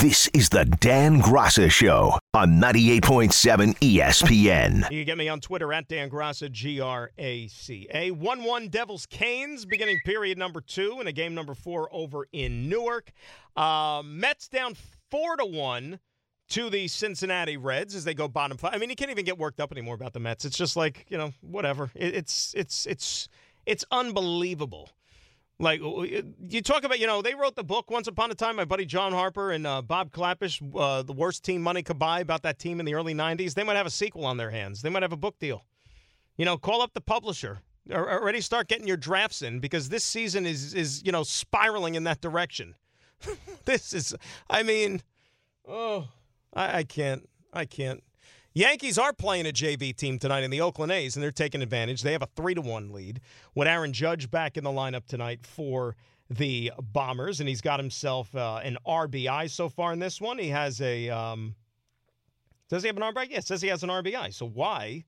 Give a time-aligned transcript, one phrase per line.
[0.00, 4.88] This is the Dan Graca Show on 98.7 ESPN.
[4.92, 8.12] You can get me on Twitter at Dan Graca, G R A C A.
[8.12, 12.68] 1 1 Devils Canes, beginning period number two, and a game number four over in
[12.68, 13.10] Newark.
[13.56, 14.76] Uh, Mets down
[15.10, 15.98] 4 to 1
[16.50, 18.74] to the Cincinnati Reds as they go bottom five.
[18.74, 20.44] I mean, you can't even get worked up anymore about the Mets.
[20.44, 21.90] It's just like, you know, whatever.
[21.96, 23.28] It, it's, it's, it's,
[23.66, 24.90] it's unbelievable
[25.60, 28.56] like you talk about, you know, they wrote the book once upon a time.
[28.56, 32.20] My buddy John Harper and uh, Bob Klapisch, uh, the worst team money could buy
[32.20, 33.54] about that team in the early '90s.
[33.54, 34.82] They might have a sequel on their hands.
[34.82, 35.64] They might have a book deal.
[36.36, 37.58] You know, call up the publisher.
[37.90, 42.04] Already start getting your drafts in because this season is is you know spiraling in
[42.04, 42.74] that direction.
[43.64, 44.14] this is,
[44.48, 45.02] I mean,
[45.66, 46.06] oh,
[46.54, 48.02] I, I can't, I can't.
[48.54, 52.02] Yankees are playing a JV team tonight in the Oakland A's, and they're taking advantage.
[52.02, 53.20] They have a three to one lead.
[53.54, 55.96] With Aaron Judge back in the lineup tonight for
[56.30, 60.38] the Bombers, and he's got himself uh, an RBI so far in this one.
[60.38, 61.08] He has a.
[61.08, 61.54] Um,
[62.68, 63.30] does he have an RBI?
[63.30, 64.34] Yeah, says he has an RBI.
[64.34, 65.04] So why?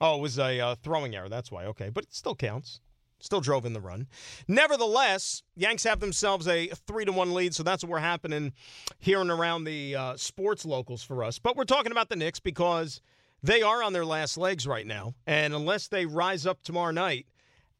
[0.00, 1.28] Oh, it was a uh, throwing error.
[1.28, 1.66] That's why.
[1.66, 2.80] Okay, but it still counts.
[3.24, 4.06] Still drove in the run.
[4.48, 8.52] Nevertheless, Yanks have themselves a three to one lead, so that's what we're happening
[8.98, 11.38] here and around the uh, sports locals for us.
[11.38, 13.00] But we're talking about the Knicks because
[13.42, 17.26] they are on their last legs right now, and unless they rise up tomorrow night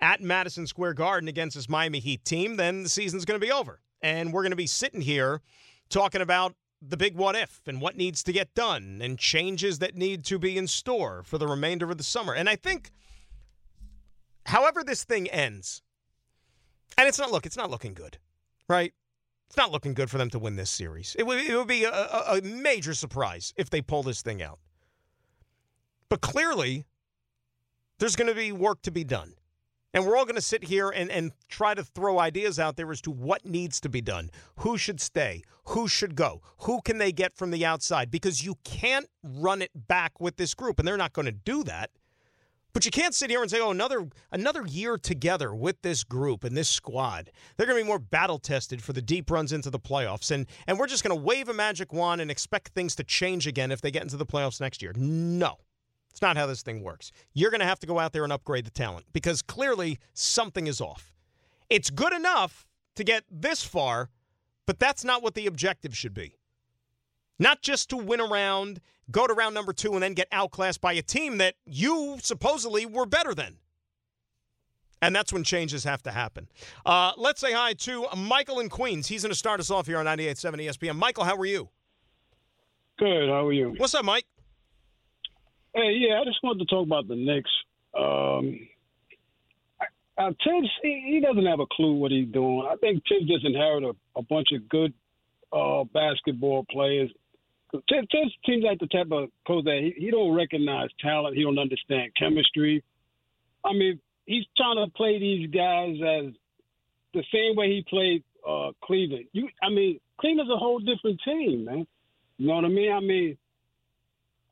[0.00, 3.52] at Madison Square Garden against this Miami Heat team, then the season's going to be
[3.52, 5.42] over, and we're going to be sitting here
[5.90, 9.94] talking about the big what if and what needs to get done and changes that
[9.94, 12.32] need to be in store for the remainder of the summer.
[12.32, 12.90] And I think
[14.46, 15.82] however this thing ends,
[16.96, 18.18] and it's not look, it's not looking good,
[18.68, 18.92] right?
[19.46, 21.14] It's not looking good for them to win this series.
[21.18, 24.58] It would, it would be a, a, major surprise if they pull this thing out.
[26.08, 26.86] But clearly,
[27.98, 29.34] there's going to be work to be done.
[29.92, 32.90] And we're all going to sit here and, and try to throw ideas out there
[32.90, 34.30] as to what needs to be done.
[34.56, 35.42] Who should stay?
[35.66, 36.42] Who should go?
[36.62, 38.10] Who can they get from the outside?
[38.10, 41.62] Because you can't run it back with this group, and they're not going to do
[41.64, 41.90] that.
[42.74, 46.42] But you can't sit here and say, "Oh, another another year together with this group
[46.42, 47.30] and this squad.
[47.56, 50.46] They're going to be more battle tested for the deep runs into the playoffs, and
[50.66, 53.70] and we're just going to wave a magic wand and expect things to change again
[53.70, 55.58] if they get into the playoffs next year." No,
[56.10, 57.12] it's not how this thing works.
[57.32, 60.66] You're going to have to go out there and upgrade the talent because clearly something
[60.66, 61.14] is off.
[61.70, 64.10] It's good enough to get this far,
[64.66, 66.34] but that's not what the objective should be.
[67.38, 68.80] Not just to win around,
[69.10, 72.86] go to round number two, and then get outclassed by a team that you supposedly
[72.86, 73.56] were better than.
[75.02, 76.48] And that's when changes have to happen.
[76.86, 79.06] Uh, let's say hi to Michael in Queens.
[79.06, 80.96] He's going to start us off here on 98.7 ESPN.
[80.96, 81.68] Michael, how are you?
[82.98, 83.28] Good.
[83.28, 83.74] How are you?
[83.76, 84.24] What's up, Mike?
[85.74, 87.50] Hey, yeah, I just wanted to talk about the Knicks.
[87.98, 88.68] Um,
[90.16, 92.66] uh, Tibbs, he, he, doesn't have a clue what he's doing.
[92.70, 94.94] I think Tibbs just inherited a, a bunch of good
[95.52, 97.10] uh, basketball players
[97.88, 98.08] Tibbs
[98.46, 101.36] seems like the type of coach that he, he don't recognize talent.
[101.36, 102.84] He don't understand chemistry.
[103.64, 106.32] I mean, he's trying to play these guys as
[107.14, 109.26] the same way he played uh, Cleveland.
[109.32, 111.86] You, I mean, Cleveland's a whole different team, man.
[112.38, 112.92] You know what I mean?
[112.92, 113.38] I mean,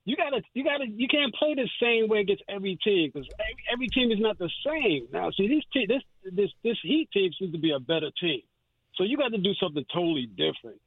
[0.04, 3.64] you gotta, you gotta, you can't play the same way against every team because every,
[3.72, 5.06] every, team is not the same.
[5.12, 8.42] Now, see, this team, this this this Heat team seems to be a better team,
[8.96, 10.80] so you got to do something totally different.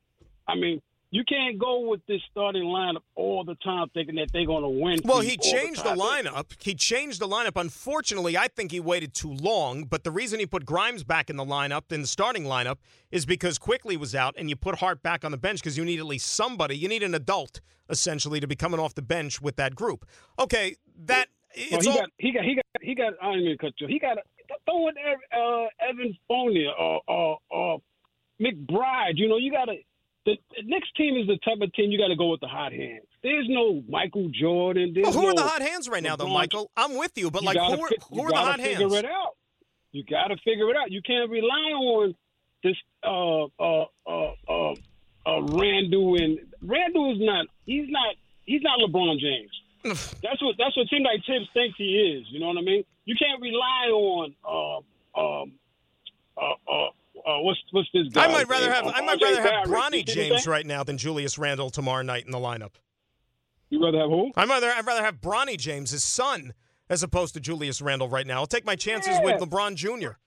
[0.48, 0.82] I mean,
[1.16, 4.70] you can't go with this starting lineup all the time thinking that they're going to
[4.70, 5.00] win.
[5.06, 6.62] Well, he changed the, the, lineup.
[6.62, 7.54] He changed the lineup.
[7.56, 9.86] Unfortunately, I think he waited too long.
[9.86, 12.80] But the reason he put Grimes back in the lineup, in the starting lineup,
[13.12, 15.86] is because Quickley was out, and you put Hart back on the bench because you
[15.86, 16.76] need at least somebody.
[16.76, 20.06] You need an adult essentially to be coming off the bench with that group.
[20.38, 20.76] Okay,
[21.06, 21.30] that
[21.72, 21.96] well, he, all...
[21.96, 23.14] got, he got he got he got.
[23.22, 23.88] I didn't mean cut you.
[23.88, 24.18] He got
[24.66, 27.82] throw in uh, Evan Fournier or, or, or
[28.42, 29.14] McBride.
[29.16, 29.76] You know, you got to
[30.26, 32.72] the, next team is the type of team you got to go with the hot
[32.72, 33.06] hands.
[33.22, 34.94] There's no Michael Jordan.
[34.96, 36.72] Well, who no are the hot hands right now, though, Michael?
[36.76, 38.88] I'm with you, but you like, who are, who are the hot figure?
[38.88, 39.36] It out.
[39.92, 40.92] You got to figure it out.
[40.92, 42.16] You can't rely on
[42.64, 44.74] this uh, uh, uh, uh,
[45.26, 47.46] uh, Randle and Randle is not.
[47.66, 48.16] He's not.
[48.46, 49.52] He's not LeBron James.
[50.24, 52.26] that's what that's what Tim like Tibbs thinks he is.
[52.30, 52.84] You know what I mean?
[53.06, 55.52] You can't rely on um, um,
[56.38, 56.90] uh, uh,
[57.26, 58.26] uh, what's what's this guy?
[58.26, 60.48] I might rather have Um, I might rather have Bronny You see what I'm James
[60.48, 62.74] right now than Julius Randle tomorrow night in the lineup.
[63.70, 64.32] You rather have who?
[64.36, 66.54] I'd rather I'd rather have Bronny James, his son,
[66.90, 68.40] as opposed to Julius Randle right now.
[68.42, 70.18] I'll take my chances with LeBron Jr.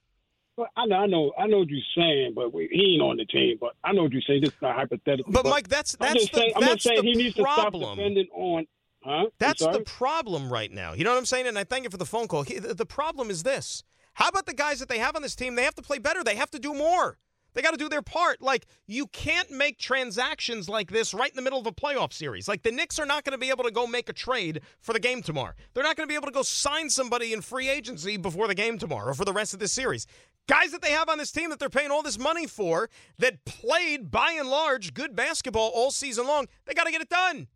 [0.56, 3.17] Well, I know, I know, I know what you're saying, but we, he ain't on
[3.17, 3.58] the team.
[3.61, 4.41] But I know what you're saying.
[4.41, 5.31] This is not hypothetical.
[5.32, 7.96] But Mike, that's that's the saying, I'm that's saying the he needs to stop problem.
[7.96, 8.67] depending on.
[9.05, 9.26] Huh?
[9.38, 10.94] That's the problem right now.
[10.94, 11.46] You know what I'm saying?
[11.46, 12.43] And I thank you for the phone call.
[12.43, 13.84] He- The the problem is this.
[14.19, 15.55] How about the guys that they have on this team?
[15.55, 16.25] They have to play better.
[16.25, 17.19] They have to do more.
[17.55, 18.43] They got to do their part.
[18.43, 22.49] Like, you can't make transactions like this right in the middle of a playoff series.
[22.49, 24.93] Like, the Knicks are not going to be able to go make a trade for
[24.93, 25.53] the game tomorrow.
[25.73, 28.56] They're not going to be able to go sign somebody in free agency before the
[28.56, 30.05] game tomorrow or for the rest of this series.
[30.49, 33.44] Guys that they have on this team that they're paying all this money for that
[33.44, 37.47] played, by and large, good basketball all season long, they got to get it done.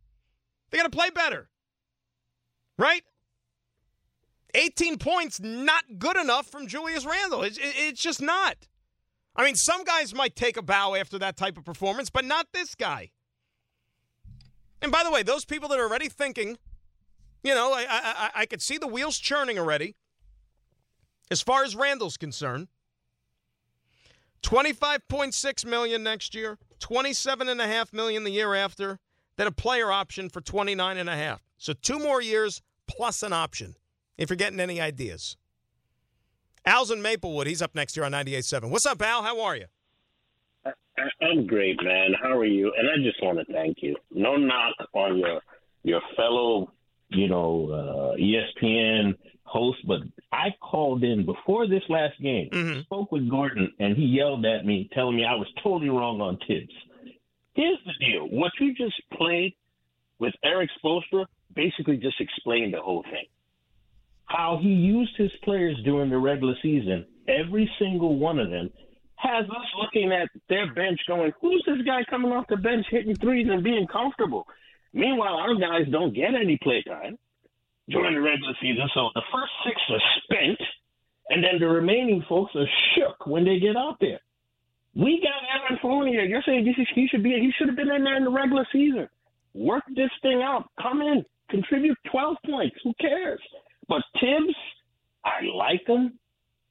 [0.70, 1.49] They got to play better.
[2.79, 3.03] Right?
[4.54, 7.43] 18 points, not good enough from Julius Randle.
[7.43, 8.56] It's, it's just not.
[9.34, 12.49] I mean, some guys might take a bow after that type of performance, but not
[12.52, 13.10] this guy.
[14.82, 16.58] And by the way, those people that are already thinking,
[17.43, 19.94] you know, I, I, I, could see the wheels churning already.
[21.31, 22.69] As far as Randle's concerned,
[24.43, 28.99] 25.6 million next year, 27.5 million the year after,
[29.37, 31.38] then a player option for 29.5.
[31.56, 33.76] So two more years plus an option,
[34.19, 35.37] if you're getting any ideas.
[36.64, 37.47] Al's in Maplewood.
[37.47, 38.70] He's up next year on 98.7.
[38.70, 39.23] What's up, Al?
[39.23, 39.64] How are you?
[41.20, 42.12] I'm great, man.
[42.23, 42.73] How are you?
[42.79, 43.97] And I just want to thank you.
[44.11, 45.41] No knock on your
[45.85, 46.70] your fellow,
[47.09, 47.69] you know,
[48.14, 49.99] uh, ESPN host, but
[50.31, 52.82] I called in before this last game, Mhm.
[52.85, 56.38] spoke with Gordon, and he yelled at me, telling me I was totally wrong on
[56.47, 56.73] Tibbs.
[57.55, 59.55] Here's the deal: what you just played
[60.20, 63.26] with Erik Spoelstra basically just explained the whole thing.
[64.26, 68.70] How he used his players during the regular season, every single one of them
[69.16, 73.14] has us looking at their bench going, who's this guy coming off the bench hitting
[73.16, 74.46] threes and being comfortable?
[74.92, 77.19] Meanwhile, our guys don't get any play time
[77.88, 78.88] during the regular season.
[78.94, 80.58] So the first six are spent,
[81.28, 84.20] and then the remaining folks are shook when they get out there.
[84.94, 86.22] We got Evan Fournier.
[86.22, 89.08] You're saying he should- be he should have been in there in the regular season.
[89.54, 90.68] Work this thing out.
[90.80, 92.76] Come in, contribute 12 points.
[92.82, 93.40] Who cares?
[93.88, 94.55] But Tibbs,
[95.25, 96.19] I like him,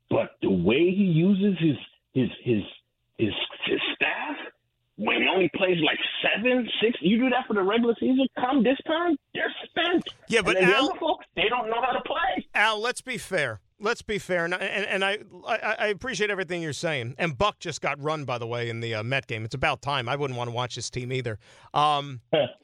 [0.10, 1.78] but the way he uses his
[2.14, 2.64] his his
[3.18, 3.34] his,
[3.66, 4.36] his staff
[4.98, 8.28] when he only plays like seven, six, you do that for the regular season.
[8.40, 10.04] Come this time, they're spent.
[10.28, 12.46] Yeah, but the Al- other folks, they don't know how to play.
[12.54, 13.62] Al, let's be fair.
[13.80, 15.18] Let's be fair, and, and, and I,
[15.48, 17.16] I I appreciate everything you're saying.
[17.18, 19.44] And Buck just got run, by the way, in the uh, Met game.
[19.44, 20.08] It's about time.
[20.08, 21.40] I wouldn't want to watch this team either.
[21.74, 22.22] Um,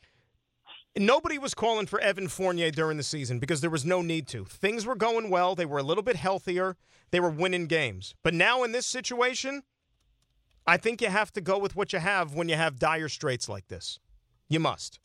[1.06, 4.46] nobody was calling for Evan Fournier during the season because there was no need to.
[4.46, 5.56] Things were going well.
[5.56, 6.76] They were a little bit healthier.
[7.12, 8.16] They were winning games.
[8.24, 9.64] But now in this situation,
[10.66, 13.48] I think you have to go with what you have when you have dire straits
[13.48, 14.00] like this.
[14.50, 15.00] You must.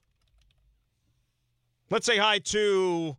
[1.91, 3.17] Let's say hi to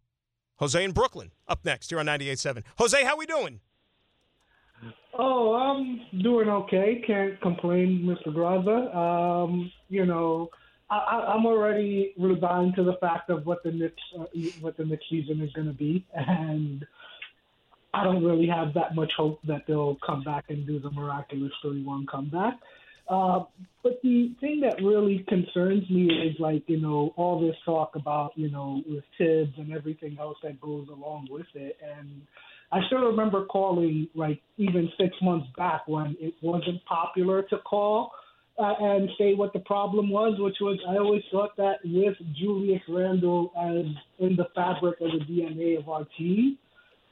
[0.58, 2.64] Jose in Brooklyn up next here on 98.7.
[2.80, 3.60] Jose, how are we doing?
[5.18, 7.04] Oh, I'm doing okay.
[7.06, 8.34] Can't complain, Mr.
[8.34, 8.96] Graza.
[8.96, 10.50] Um, you know,
[10.94, 14.26] I, I'm already resigned to the fact of what the Knicks, uh,
[14.62, 16.86] what the Knicks season is going to be, and
[17.94, 21.52] I don't really have that much hope that they'll come back and do the miraculous
[21.64, 22.60] 3-1 comeback.
[23.08, 23.44] Uh,
[23.84, 28.32] but the thing that really concerns me is like you know all this talk about
[28.36, 32.22] you know with Tibbs and everything else that goes along with it, and
[32.72, 38.14] I still remember calling like even six months back when it wasn't popular to call
[38.60, 42.82] uh, and say what the problem was, which was I always thought that with Julius
[42.88, 43.86] Randle as
[44.20, 46.58] in the fabric of the DNA of our team,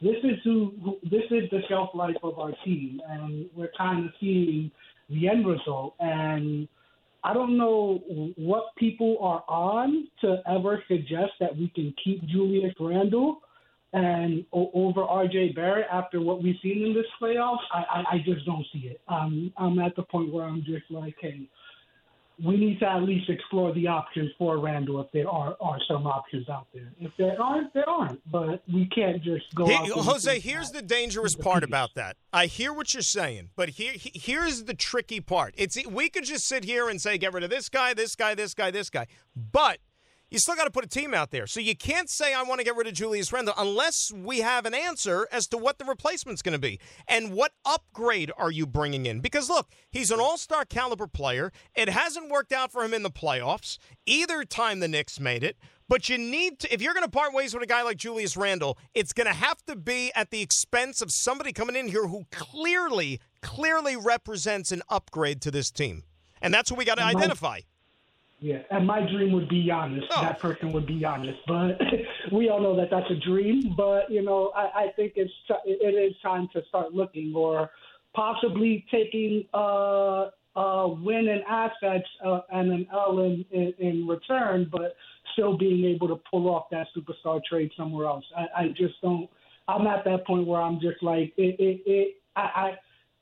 [0.02, 4.06] this is who, who this is the shelf life of our team, and we're kind
[4.06, 4.72] of seeing
[5.10, 5.96] the end result.
[6.00, 6.68] And
[7.24, 8.02] I don't know
[8.36, 13.42] what people are on to ever suggest that we can keep Julius Randle
[13.94, 17.58] and o- over RJ Barrett after what we've seen in this playoffs.
[17.74, 19.02] I, I, I just don't see it.
[19.08, 21.48] Um, I'm at the point where I'm just like, hey,
[22.44, 26.08] we need to at least explore the options for Randle if there are, are some
[26.08, 26.92] options out there.
[27.00, 28.20] If there aren't, there aren't.
[28.32, 29.68] But we can't just go.
[29.68, 32.16] He- Jose, here's the dangerous part about that.
[32.34, 35.54] I hear what you're saying, but here here's the tricky part.
[35.58, 38.34] It's we could just sit here and say get rid of this guy, this guy,
[38.34, 39.06] this guy, this guy,
[39.36, 39.80] but
[40.32, 41.46] you still got to put a team out there.
[41.46, 44.66] So you can't say I want to get rid of Julius Randle unless we have
[44.66, 48.66] an answer as to what the replacement's going to be and what upgrade are you
[48.66, 49.20] bringing in.
[49.20, 51.52] Because look, he's an all-star caliber player.
[51.76, 55.58] It hasn't worked out for him in the playoffs either time the Knicks made it.
[55.90, 58.38] But you need to, if you're going to part ways with a guy like Julius
[58.38, 62.08] Randle, it's going to have to be at the expense of somebody coming in here
[62.08, 66.04] who clearly, clearly represents an upgrade to this team.
[66.42, 67.60] And that's what we got to identify.
[68.42, 70.04] Yeah, and my dream would be Giannis.
[70.10, 70.22] Oh.
[70.24, 71.80] That person would be Giannis, but
[72.32, 73.76] we all know that that's a dream.
[73.78, 75.32] But you know, I, I think it's
[75.64, 77.70] it is time to start looking, or
[78.16, 84.68] possibly taking uh, uh, win and assets uh, and an L in, in, in return,
[84.72, 84.96] but
[85.34, 88.26] still being able to pull off that superstar trade somewhere else.
[88.36, 89.30] I, I just don't.
[89.68, 91.60] I'm at that point where I'm just like it.
[91.60, 92.74] it, it I, I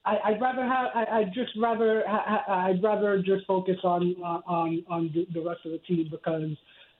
[0.05, 0.87] I, I'd rather have.
[0.95, 2.07] I, I'd just rather.
[2.07, 6.49] I, I'd rather just focus on uh, on on the, rest of the team because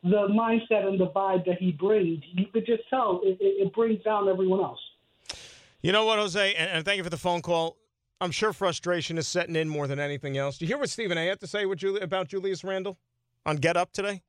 [0.04, 4.02] the mindset and the vibe that he brings, you could just tell it, it, brings
[4.04, 4.80] down everyone else.
[5.82, 7.78] You know what, Jose, and, and thank you for the phone call.
[8.22, 10.58] I'm sure frustration is setting in more than anything else.
[10.58, 11.26] Do you hear what Stephen A.
[11.28, 12.98] had to say with Juli- about Julius Randle
[13.46, 14.22] on Get Up today?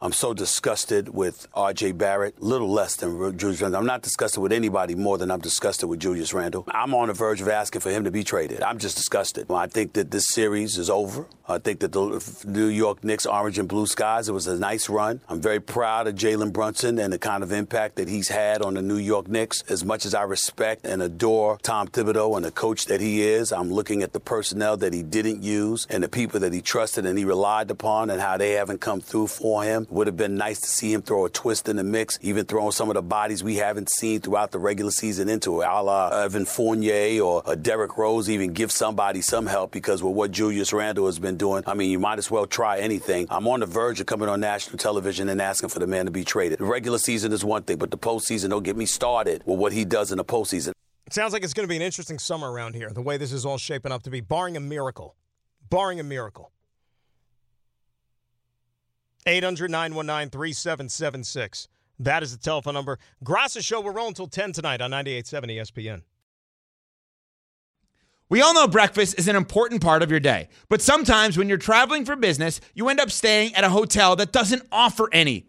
[0.00, 1.90] I'm so disgusted with R.J.
[1.90, 3.80] Barrett, little less than Julius Randle.
[3.80, 6.64] I'm not disgusted with anybody more than I'm disgusted with Julius Randle.
[6.68, 8.62] I'm on the verge of asking for him to be traded.
[8.62, 9.50] I'm just disgusted.
[9.50, 11.26] I think that this series is over.
[11.48, 14.88] I think that the New York Knicks, orange and blue skies, it was a nice
[14.88, 15.20] run.
[15.28, 18.74] I'm very proud of Jalen Brunson and the kind of impact that he's had on
[18.74, 19.64] the New York Knicks.
[19.68, 23.50] As much as I respect and adore Tom Thibodeau and the coach that he is,
[23.50, 27.04] I'm looking at the personnel that he didn't use and the people that he trusted
[27.04, 29.86] and he relied upon and how they haven't come through for him.
[29.90, 32.72] Would have been nice to see him throw a twist in the mix, even throwing
[32.72, 36.08] some of the bodies we haven't seen throughout the regular season into it, a la
[36.10, 40.74] Evan Fournier or a Derrick Rose, even give somebody some help because with what Julius
[40.74, 43.26] Randle has been doing, I mean, you might as well try anything.
[43.30, 46.10] I'm on the verge of coming on national television and asking for the man to
[46.10, 46.58] be traded.
[46.58, 49.72] The regular season is one thing, but the postseason, don't get me started with what
[49.72, 50.72] he does in the postseason.
[51.06, 53.32] It sounds like it's going to be an interesting summer around here, the way this
[53.32, 55.16] is all shaping up to be, barring a miracle.
[55.70, 56.52] Barring a miracle.
[59.28, 61.68] 800 919 3776.
[62.00, 62.98] That is the telephone number.
[63.22, 66.02] Graca Show, we're rolling until 10 tonight on 98.7 ESPN.
[68.30, 71.56] We all know breakfast is an important part of your day, but sometimes when you're
[71.56, 75.48] traveling for business, you end up staying at a hotel that doesn't offer any.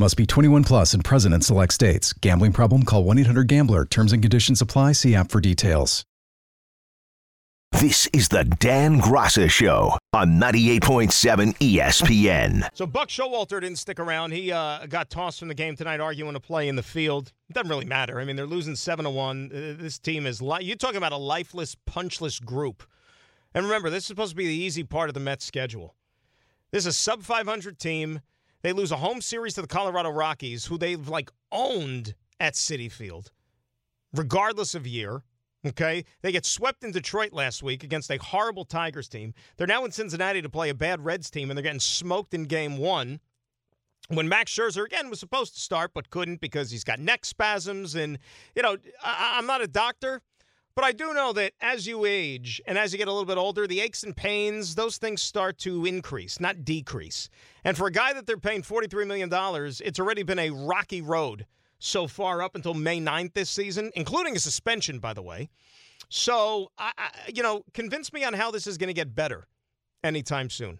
[0.00, 2.14] Must be 21 plus and present in select states.
[2.14, 2.84] Gambling problem?
[2.84, 3.84] Call 1 800 Gambler.
[3.84, 4.92] Terms and conditions apply.
[4.92, 6.06] See app for details.
[7.72, 12.66] This is the Dan Graca Show on 98.7 ESPN.
[12.72, 14.30] So Buck Showalter didn't stick around.
[14.32, 17.30] He uh, got tossed from the game tonight, arguing to play in the field.
[17.50, 18.20] It doesn't really matter.
[18.20, 19.50] I mean, they're losing seven to one.
[19.52, 22.84] Uh, This team is li- you're talking about a lifeless, punchless group.
[23.54, 25.94] And remember, this is supposed to be the easy part of the Mets' schedule.
[26.70, 28.20] This is a sub 500 team.
[28.62, 32.90] They lose a home series to the Colorado Rockies, who they've like owned at Citi
[32.90, 33.30] Field,
[34.14, 35.22] regardless of year.
[35.66, 36.04] Okay.
[36.22, 39.34] They get swept in Detroit last week against a horrible Tigers team.
[39.56, 42.44] They're now in Cincinnati to play a bad Reds team, and they're getting smoked in
[42.44, 43.20] game one.
[44.08, 47.94] When Max Scherzer, again, was supposed to start but couldn't because he's got neck spasms.
[47.94, 48.18] And,
[48.56, 50.22] you know, I- I'm not a doctor,
[50.80, 53.36] but I do know that as you age and as you get a little bit
[53.36, 57.28] older, the aches and pains, those things start to increase, not decrease.
[57.64, 59.28] And for a guy that they're paying $43 million,
[59.84, 61.44] it's already been a rocky road
[61.80, 65.50] so far up until May 9th this season, including a suspension, by the way.
[66.08, 69.48] So, I, I, you know, convince me on how this is going to get better
[70.02, 70.78] anytime soon.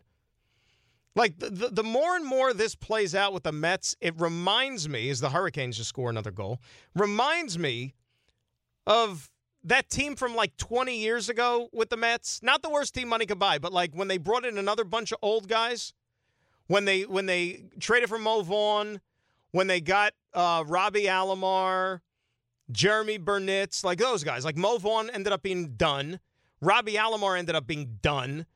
[1.15, 4.89] Like the, the, the more and more this plays out with the Mets, it reminds
[4.89, 6.59] me, as the Hurricanes just score another goal,
[6.95, 7.93] reminds me
[8.87, 9.31] of
[9.65, 12.43] that team from like 20 years ago with the Mets.
[12.43, 15.13] Not the worst team money could buy, but like when they brought in another bunch
[15.13, 15.93] of old guys,
[16.67, 19.01] when they when they traded for Mo Vaughn,
[19.51, 22.01] when they got uh, Robbie Alomar,
[22.73, 24.45] Jeromy Burnitz, like those guys.
[24.45, 26.21] Like Mo Vaughn ended up being done.
[26.61, 28.47] Robbie Alomar ended up being done.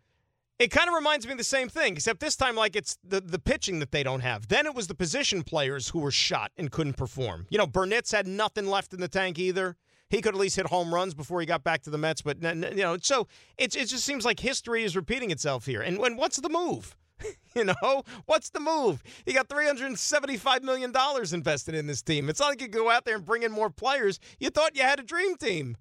[0.59, 3.21] It kind of reminds me of the same thing, except this time, like it's the,
[3.21, 4.47] the pitching that they don't have.
[4.47, 7.47] Then it was the position players who were shot and couldn't perform.
[7.51, 9.77] You know, Burnitz had nothing left in the tank either.
[10.11, 12.43] He could at least hit home runs before he got back to the Mets, but
[12.43, 13.27] you know, so
[13.59, 15.83] it it just seems like history is repeating itself here.
[15.83, 16.97] And when what's the move?
[17.55, 19.03] you know, what's the move?
[19.25, 20.93] He got $375 million
[21.33, 22.29] invested in this team.
[22.29, 24.19] It's not like you go out there and bring in more players.
[24.39, 25.77] You thought you had a dream team.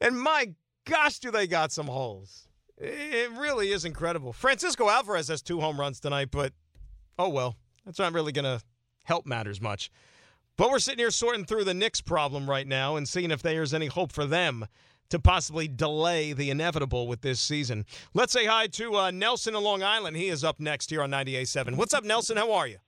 [0.00, 0.54] And my
[0.86, 2.46] gosh, do they got some holes.
[2.76, 4.32] It really is incredible.
[4.32, 6.52] Francisco Alvarez has two home runs tonight, but
[7.18, 7.56] oh well.
[7.84, 8.60] That's not really going to
[9.04, 9.90] help matters much.
[10.58, 13.72] But we're sitting here sorting through the Knicks problem right now and seeing if there's
[13.72, 14.66] any hope for them
[15.08, 17.86] to possibly delay the inevitable with this season.
[18.12, 20.16] Let's say hi to uh, Nelson in Long Island.
[20.16, 21.76] He is up next here on 98.7.
[21.76, 22.36] What's up, Nelson?
[22.36, 22.78] How are you?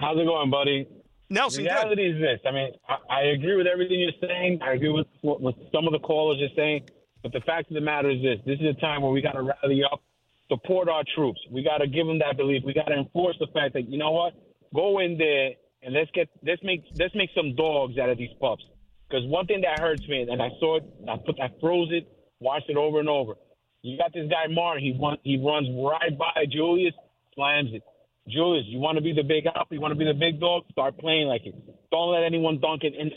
[0.00, 0.86] How's it going, buddy?
[1.30, 2.16] Nelson, the reality good.
[2.16, 2.40] is this.
[2.46, 4.60] I mean, I, I, agree with everything you're saying.
[4.62, 6.82] I agree with what some of the callers are saying.
[7.22, 9.32] But the fact of the matter is this: this is a time where we got
[9.32, 10.02] to rally up,
[10.48, 11.40] support our troops.
[11.50, 12.64] We got to give them that belief.
[12.66, 14.34] We got to enforce the fact that you know what,
[14.74, 15.52] go in there
[15.82, 18.64] and let's get let's make let's make some dogs out of these pups.
[19.08, 22.06] Because one thing that hurts me, and I saw it, I put, I froze it,
[22.38, 23.34] watched it over and over.
[23.82, 24.84] You got this guy Martin.
[24.84, 26.94] He won, he runs right by Julius,
[27.34, 27.82] slams it.
[28.28, 29.74] Julius, you want to be the big alpha?
[29.74, 30.62] You want to be the big dog?
[30.70, 31.54] Start playing like it.
[31.90, 33.10] Don't let anyone dunk it, and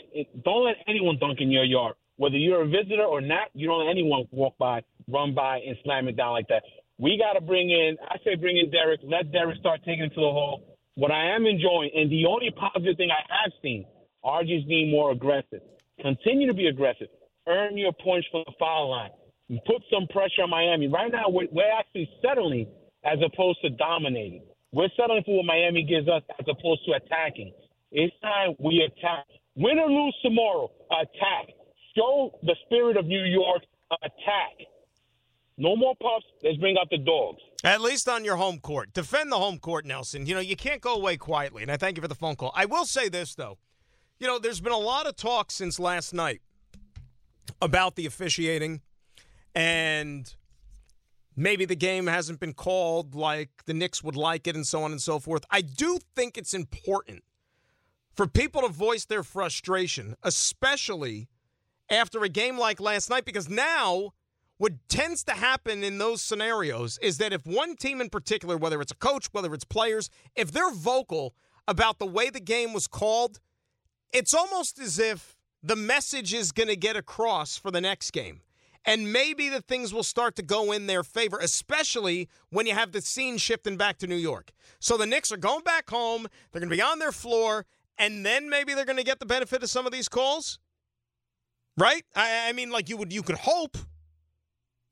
[0.44, 1.94] don't let anyone dunk in your yard.
[2.16, 5.76] Whether you're a visitor or not, you don't let anyone walk by, run by, and
[5.84, 6.62] slam it down like that.
[6.98, 7.96] We got to bring in.
[8.08, 9.00] I say bring in Derek.
[9.02, 10.73] Let Derek start taking it to the hole.
[10.96, 13.84] What I am enjoying, and the only positive thing I have seen,
[14.24, 15.60] RJ's being more aggressive.
[16.00, 17.08] Continue to be aggressive.
[17.48, 19.10] Earn your points from the foul line.
[19.66, 20.88] Put some pressure on Miami.
[20.88, 22.66] Right now, we're, we're actually settling
[23.04, 24.42] as opposed to dominating.
[24.72, 27.52] We're settling for what Miami gives us as opposed to attacking.
[27.92, 29.26] It's time we attack.
[29.56, 31.54] Win or lose tomorrow, attack.
[31.96, 33.62] Show the spirit of New York,
[34.02, 34.66] attack.
[35.56, 36.24] No more pups.
[36.42, 37.40] Let's bring out the dogs.
[37.62, 38.92] At least on your home court.
[38.92, 40.26] Defend the home court, Nelson.
[40.26, 41.62] You know, you can't go away quietly.
[41.62, 42.52] And I thank you for the phone call.
[42.54, 43.58] I will say this, though.
[44.18, 46.40] You know, there's been a lot of talk since last night
[47.62, 48.80] about the officiating
[49.54, 50.34] and
[51.36, 54.90] maybe the game hasn't been called like the Knicks would like it and so on
[54.90, 55.44] and so forth.
[55.50, 57.22] I do think it's important
[58.14, 61.28] for people to voice their frustration, especially
[61.90, 64.12] after a game like last night, because now
[64.58, 68.80] what tends to happen in those scenarios is that if one team in particular, whether
[68.80, 71.34] it's a coach, whether it's players, if they're vocal
[71.66, 73.40] about the way the game was called,
[74.12, 78.42] it's almost as if the message is going to get across for the next game.
[78.86, 82.92] And maybe the things will start to go in their favor, especially when you have
[82.92, 84.52] the scene shifting back to New York.
[84.78, 86.26] So the Knicks are going back home.
[86.52, 87.64] They're going to be on their floor.
[87.96, 90.58] And then maybe they're going to get the benefit of some of these calls.
[91.78, 92.04] Right?
[92.14, 93.78] I, I mean, like you would, you could hope.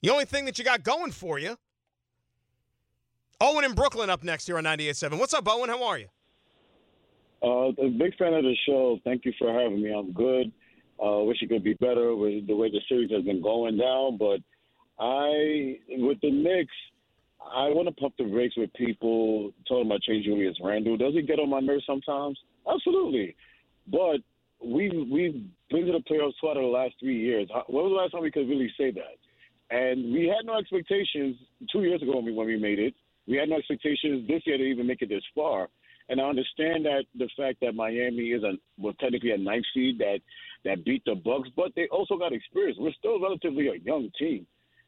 [0.03, 1.57] The only thing that you got going for you.
[3.41, 5.19] Owen in Brooklyn up next here on 98.7.
[5.19, 5.69] What's up, Owen?
[5.69, 6.09] How are you?
[7.43, 8.99] Uh, a big fan of the show.
[9.05, 9.93] Thank you for having me.
[9.93, 10.53] I'm good.
[11.05, 14.17] Uh, wish it could be better with the way the series has been going down.
[14.17, 14.39] But
[14.99, 16.75] I, with the Knicks,
[17.41, 20.97] I want to pump the brakes with people talking about Trey Julius Randle.
[20.97, 22.39] Does it get on my nerves sometimes?
[22.73, 23.35] Absolutely.
[23.89, 24.19] But
[24.65, 27.49] we've we've been to the playoffs two out of the last three years.
[27.67, 29.19] When was the last time we could really say that?
[29.73, 31.37] And we had no expectations
[31.73, 32.95] two years ago when we, when we made it.
[33.27, 35.69] We had no expectations this year to even make it this far.
[36.11, 39.99] And I understand that the fact that Miami is a well technically a ninth seed
[39.99, 40.19] that
[40.67, 42.77] that beat the Bucks, but they also got experience.
[42.79, 44.47] We're still relatively a young team,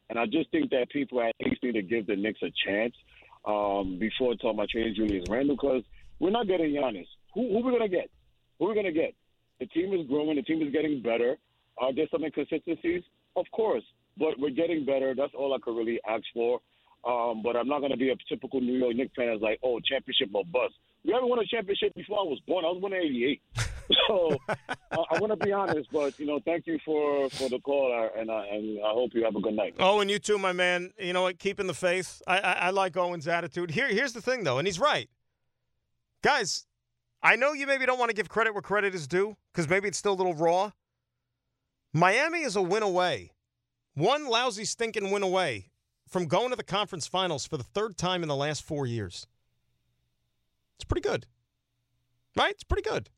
[0.09, 2.93] and I just think that people at least need to give the Knicks a chance
[3.47, 5.81] um, before talking about trading Julius Randle because
[6.19, 7.07] we're not getting Giannis.
[7.33, 8.11] Who, who are we gonna get?
[8.59, 9.15] Who are we gonna get?
[9.59, 10.35] The team is growing.
[10.35, 11.37] The team is getting better.
[11.79, 13.03] Are there some inconsistencies?
[13.35, 13.83] Of course,
[14.17, 15.13] but we're getting better.
[15.15, 16.59] That's all I could really ask for.
[17.05, 19.59] Um, but I'm not going to be a typical New York Knicks fan that's like,
[19.63, 20.73] oh, championship or bust.
[21.03, 22.65] We haven't won a championship before I was born.
[22.65, 23.41] I was born in '88.
[24.07, 24.55] so uh,
[24.91, 28.31] I want to be honest, but you know, thank you for for the call, and
[28.31, 29.75] I, and I hope you have a good night.
[29.79, 30.91] Oh, and you too, my man.
[30.97, 31.37] You know what?
[31.37, 32.23] Keeping the faith.
[32.25, 33.69] I, I, I like Owen's attitude.
[33.69, 35.07] Here, here's the thing, though, and he's right,
[36.23, 36.65] guys.
[37.21, 39.87] I know you maybe don't want to give credit where credit is due because maybe
[39.87, 40.71] it's still a little raw.
[41.93, 43.31] Miami is a win away,
[43.95, 45.69] one lousy stinking win away
[46.07, 49.25] from going to the conference finals for the third time in the last four years.
[50.75, 51.25] It's pretty good.
[52.35, 52.51] Right?
[52.51, 53.09] It's pretty good.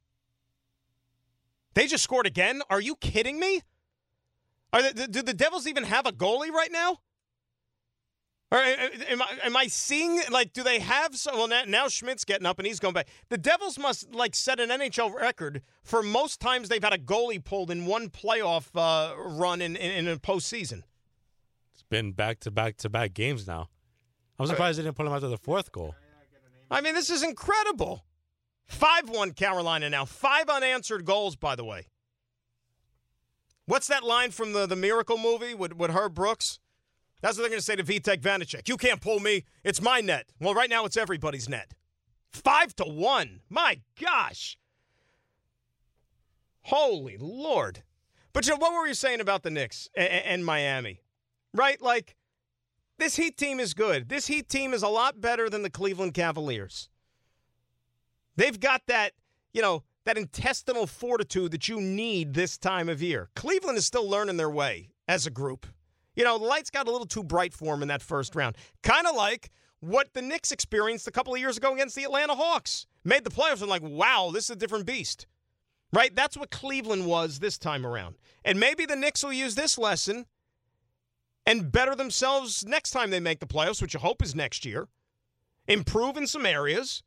[1.73, 2.61] They just scored again?
[2.69, 3.61] Are you kidding me?
[4.73, 6.99] Are the, do the Devils even have a goalie right now?
[8.49, 11.35] Or am I, am I seeing like do they have some?
[11.35, 13.09] Well, now, now Schmid's getting up and he's going back.
[13.27, 17.43] The Devils must like set an NHL record for most times they've had a goalie
[17.43, 20.83] pulled in one playoff uh, run in, in, in a postseason
[21.73, 23.67] It's been back to back to back games now.
[24.39, 25.95] I'm surprised they didn't put him out after the fourth goal.
[26.71, 28.05] I mean, this is incredible.
[28.67, 30.05] 5 1 Carolina now.
[30.05, 31.87] Five unanswered goals, by the way.
[33.65, 36.59] What's that line from the, the Miracle movie with, with Herb Brooks?
[37.21, 38.67] That's what they're going to say to Vitek Vanecek.
[38.67, 39.43] You can't pull me.
[39.63, 40.27] It's my net.
[40.39, 41.73] Well, right now it's everybody's net.
[42.31, 43.41] Five to one.
[43.49, 44.57] My gosh.
[46.63, 47.83] Holy Lord.
[48.33, 51.01] But you know, what were you saying about the Knicks and, and Miami?
[51.53, 51.81] Right?
[51.81, 52.15] Like,
[52.99, 54.09] this Heat team is good.
[54.09, 56.89] This Heat team is a lot better than the Cleveland Cavaliers.
[58.35, 59.13] They've got that,
[59.53, 63.29] you know, that intestinal fortitude that you need this time of year.
[63.35, 65.65] Cleveland is still learning their way as a group.
[66.17, 68.57] You know, the lights got a little too bright for them in that first round.
[68.81, 69.51] Kind of like
[69.81, 72.87] what the Knicks experienced a couple of years ago against the Atlanta Hawks.
[73.05, 75.27] Made the playoffs and like, wow, this is a different beast.
[75.93, 76.13] Right?
[76.13, 78.15] That's what Cleveland was this time around.
[78.43, 80.25] And maybe the Knicks will use this lesson
[81.45, 84.87] and better themselves next time they make the playoffs, which I hope is next year.
[85.67, 87.03] Improve in some areas.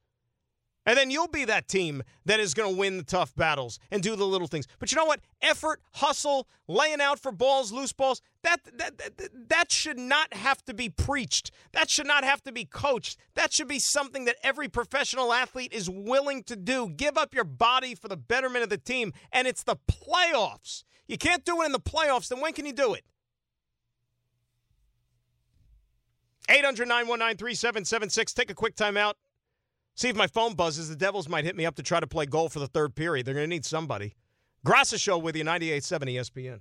[0.87, 4.03] And then you'll be that team that is going to win the tough battles and
[4.03, 4.67] do the little things.
[4.79, 5.21] But you know what?
[5.43, 10.65] Effort, hustle, laying out for balls, loose balls, that, that, that, that should not have
[10.65, 11.51] to be preached.
[11.73, 13.19] That should not have to be coached.
[13.35, 16.89] That should be something that every professional athlete is willing to do.
[16.89, 19.13] Give up your body for the betterment of the team.
[19.33, 20.85] And it's the playoffs.
[21.07, 23.05] You can't do it in the playoffs, then when can you do it?
[26.49, 28.33] 800 919 3776.
[28.33, 29.15] Take a quick timeout.
[30.01, 30.89] See if my phone buzzes.
[30.89, 33.27] The Devils might hit me up to try to play goal for the third period.
[33.27, 34.15] They're going to need somebody.
[34.67, 36.61] Graca Show with you, 98.7 ESPN.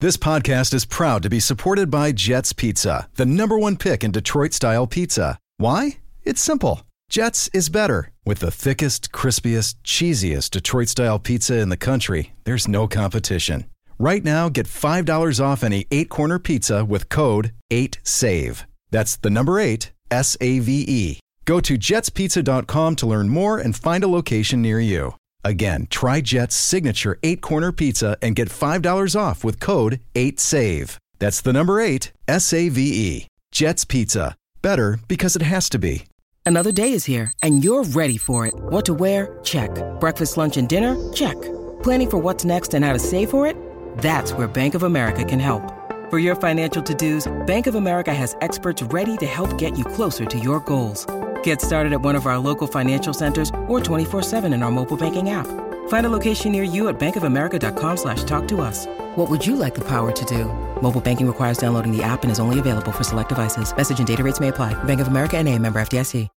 [0.00, 4.10] This podcast is proud to be supported by Jets Pizza, the number one pick in
[4.10, 5.38] Detroit style pizza.
[5.56, 5.96] Why?
[6.22, 6.82] It's simple.
[7.08, 8.10] Jets is better.
[8.26, 13.64] With the thickest, crispiest, cheesiest Detroit style pizza in the country, there's no competition.
[13.98, 18.66] Right now, get $5 off any eight corner pizza with code 8SAVE.
[18.90, 21.21] That's the number eight, S A V E.
[21.44, 25.14] Go to jetspizza.com to learn more and find a location near you.
[25.44, 30.96] Again, try Jet's signature eight corner pizza and get $5 off with code 8SAVE.
[31.18, 33.26] That's the number eight, S A V E.
[33.52, 34.34] Jet's Pizza.
[34.60, 36.04] Better because it has to be.
[36.44, 38.54] Another day is here, and you're ready for it.
[38.54, 39.38] What to wear?
[39.44, 39.70] Check.
[40.00, 40.96] Breakfast, lunch, and dinner?
[41.12, 41.40] Check.
[41.82, 43.56] Planning for what's next and how to save for it?
[43.98, 45.62] That's where Bank of America can help.
[46.10, 50.24] For your financial to-dos, Bank of America has experts ready to help get you closer
[50.24, 51.06] to your goals.
[51.44, 55.30] Get started at one of our local financial centers or 24-7 in our mobile banking
[55.30, 55.46] app.
[55.88, 58.86] Find a location near you at bankofamerica.com slash talk to us.
[59.14, 60.46] What would you like the power to do?
[60.82, 63.74] Mobile banking requires downloading the app and is only available for select devices.
[63.76, 64.74] Message and data rates may apply.
[64.84, 66.28] Bank of America and a member FDIC.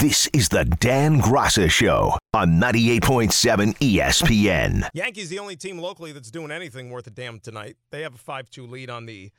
[0.00, 4.86] This is the Dan Graca Show on 98.7 ESPN.
[4.92, 7.76] Yankees the only team locally that's doing anything worth a damn tonight.
[7.90, 9.30] They have a 5-2 lead on the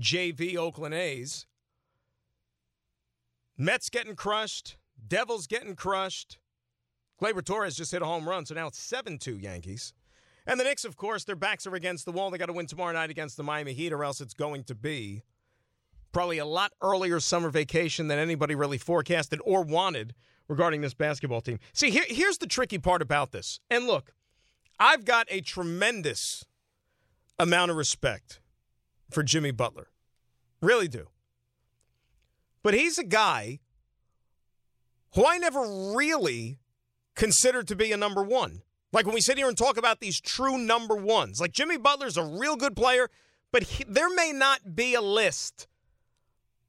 [0.00, 1.46] JV Oakland A's.
[3.58, 4.76] Mets getting crushed.
[5.06, 6.38] Devils getting crushed.
[7.20, 9.92] Gleyber Torres just hit a home run, so now it's 7-2 Yankees.
[10.46, 12.30] And the Knicks, of course, their backs are against the wall.
[12.30, 14.74] They got to win tomorrow night against the Miami Heat, or else it's going to
[14.74, 15.22] be
[16.12, 20.14] probably a lot earlier summer vacation than anybody really forecasted or wanted
[20.46, 21.58] regarding this basketball team.
[21.72, 23.60] See, here, here's the tricky part about this.
[23.68, 24.12] And look,
[24.78, 26.44] I've got a tremendous
[27.38, 28.40] amount of respect
[29.10, 29.88] for Jimmy Butler.
[30.62, 31.08] Really do.
[32.62, 33.60] But he's a guy
[35.14, 36.58] who I never really
[37.14, 38.62] considered to be a number one.
[38.92, 42.16] Like when we sit here and talk about these true number ones, like Jimmy Butler's
[42.16, 43.10] a real good player,
[43.52, 45.66] but he, there may not be a list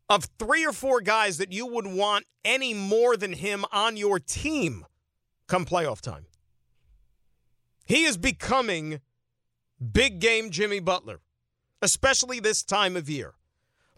[0.10, 4.20] of three or four guys that you would want any more than him on your
[4.20, 4.86] team
[5.48, 6.26] come playoff time.
[7.86, 9.00] He is becoming
[9.80, 11.22] big game Jimmy Butler,
[11.82, 13.34] especially this time of year.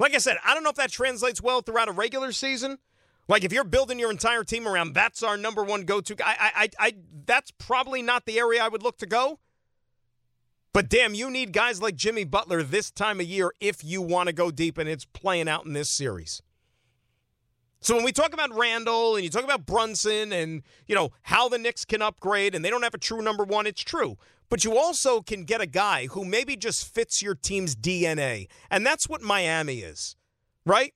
[0.01, 2.79] Like I said, I don't know if that translates well throughout a regular season.
[3.27, 6.51] Like if you're building your entire team around that's our number one go-to guy, I,
[6.55, 6.93] I, I,
[7.27, 9.39] that's probably not the area I would look to go.
[10.73, 14.27] But damn, you need guys like Jimmy Butler this time of year if you want
[14.27, 16.41] to go deep, and it's playing out in this series.
[17.79, 21.47] So when we talk about Randle and you talk about Brunson and you know how
[21.47, 24.17] the Knicks can upgrade and they don't have a true number one, it's true.
[24.51, 28.85] But you also can get a guy who maybe just fits your team's DNA, and
[28.85, 30.17] that's what Miami is,
[30.65, 30.93] right?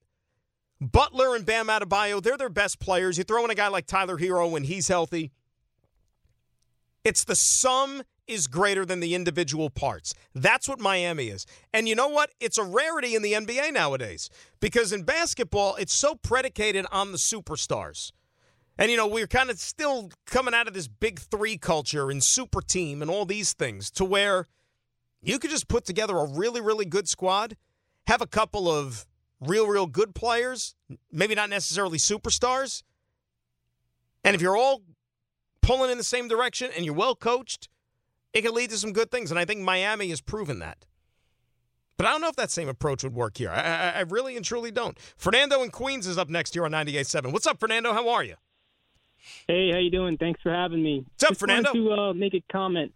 [0.82, 3.18] Butler and Bam Adebayo, they're their best players.
[3.18, 5.32] You throw in a guy like Tyler Herro when he's healthy.
[7.06, 10.14] It's the sum is greater than the individual parts.
[10.34, 11.46] That's what Miami is.
[11.74, 12.32] And you know what?
[12.42, 17.18] It's a rarity in the NBA nowadays because in basketball, it's so predicated on the
[17.18, 18.12] superstars.
[18.78, 22.22] And, you know, we're kind of still coming out of this big three culture and
[22.24, 24.48] super team and all these things to where
[25.22, 27.56] you could just put together a really, really good squad,
[28.08, 29.06] have a couple of
[29.40, 30.76] real, real good players,
[31.12, 32.84] maybe not necessarily superstars.
[34.24, 34.82] And if you're all
[35.62, 37.70] pulling in the same direction and you're well coached,
[38.34, 40.86] It can lead to some good things, and I think Miami has proven that.
[41.96, 43.50] But I don't know if that same approach would work here.
[43.50, 45.00] I, I, I really and truly don't.
[45.16, 47.32] Fernando in Queens is up next here on 98.7.
[47.32, 47.94] What's up, Fernando?
[47.94, 48.36] How are you?
[49.48, 50.18] Hey, how you doing?
[50.18, 51.06] Thanks for having me.
[51.06, 51.74] What's up, Just Fernando?
[51.74, 52.94] To uh, make a comment.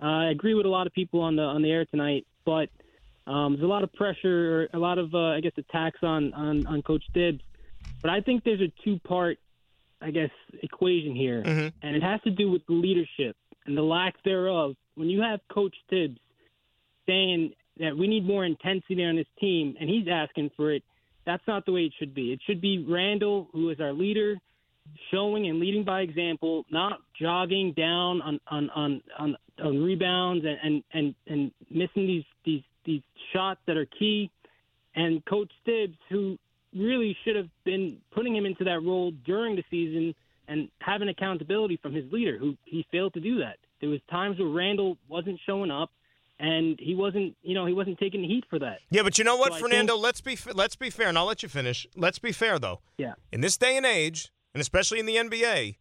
[0.00, 2.68] Uh, I agree with a lot of people on the on the air tonight, but
[3.26, 6.32] um, there's a lot of pressure, or a lot of uh, I guess attacks on,
[6.34, 7.40] on on Coach Tibbs.
[8.00, 9.38] But I think there's a two part,
[10.00, 10.30] I guess,
[10.62, 11.42] equation here,
[11.82, 14.74] and it has to do with the leadership and the lack thereof.
[14.96, 16.18] When you have Coach Tibbs
[17.06, 20.82] saying that we need more intensity on this team, and he's asking for it,
[21.24, 22.32] that's not the way it should be.
[22.32, 24.36] It should be Randle, who is our leader,
[25.10, 30.58] showing and leading by example, not jogging down on on on on, on rebounds and,
[30.62, 34.30] and and and missing these these these shots that are key.
[34.94, 36.38] And Coach Tibbs, who
[36.74, 40.14] really should have been putting him into that role during the season
[40.48, 43.56] and having accountability from his leader, who he failed to do that.
[43.80, 45.90] There was times where Randle wasn't showing up,
[46.38, 48.78] and he wasn't, you know, he wasn't taking the heat for that.
[48.90, 49.94] Yeah, but you know what, So Fernando?
[49.94, 51.86] think- let's be let's be fair, and I'll let you finish.
[51.96, 52.80] Let's be fair, though.
[52.98, 53.14] Yeah.
[53.32, 55.76] In this day and age, and especially in the NBA,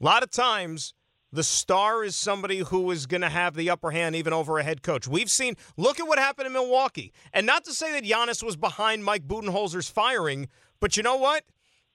[0.00, 0.94] a lot of times
[1.32, 4.62] the star is somebody who is going to have the upper hand even over a
[4.62, 5.08] head coach.
[5.08, 7.12] We've seen, look at what happened in Milwaukee.
[7.32, 11.44] And not to say that Giannis was behind Mike Budenholzer's firing, but you know what?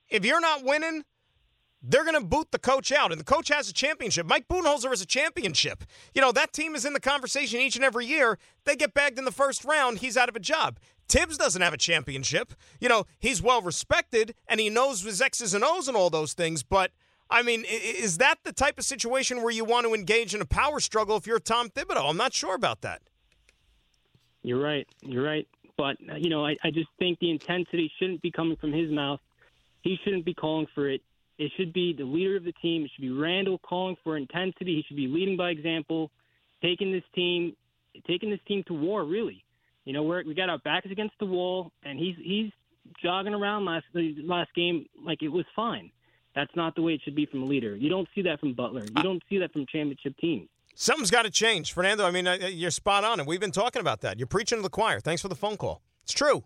[0.08, 1.04] If you're not winning,
[1.80, 3.12] they're going to boot the coach out.
[3.12, 4.26] And the coach has a championship.
[4.26, 5.84] Mike Budenholzer has a championship.
[6.14, 8.38] You know, that team is in the conversation each and every year.
[8.64, 10.80] They get bagged in the first round, he's out of a job.
[11.08, 12.54] Tibbs doesn't have a championship.
[12.80, 16.34] You know, he's well respected and he knows his X's and O's and all those
[16.34, 16.62] things.
[16.62, 16.92] But,
[17.30, 20.46] I mean, is that the type of situation where you want to engage in a
[20.46, 22.08] power struggle if you're Tom Thibodeau?
[22.08, 23.02] I'm not sure about that.
[24.42, 24.86] You're right.
[25.02, 25.48] You're right.
[25.76, 29.20] But you know, I, I just think the intensity shouldn't be coming from his mouth.
[29.82, 31.02] He shouldn't be calling for it.
[31.38, 32.84] It should be the leader of the team.
[32.84, 34.74] It should be Randle calling for intensity.
[34.74, 36.10] He should be leading by example,
[36.60, 37.54] taking this team,
[38.08, 39.04] taking this team to war.
[39.04, 39.44] Really,
[39.88, 42.52] you know, we're, we got our backs against the wall, and he's he's
[43.02, 45.90] jogging around last last game like it was fine.
[46.34, 47.74] That's not the way it should be from a leader.
[47.74, 48.82] You don't see that from Butler.
[48.82, 50.50] You don't see that from championship teams.
[50.74, 51.72] Something's got to change.
[51.72, 54.18] Fernando, I mean, uh, you're spot on, and we've been talking about that.
[54.18, 55.00] You're preaching to the choir.
[55.00, 55.80] Thanks for the phone call.
[56.02, 56.44] It's true.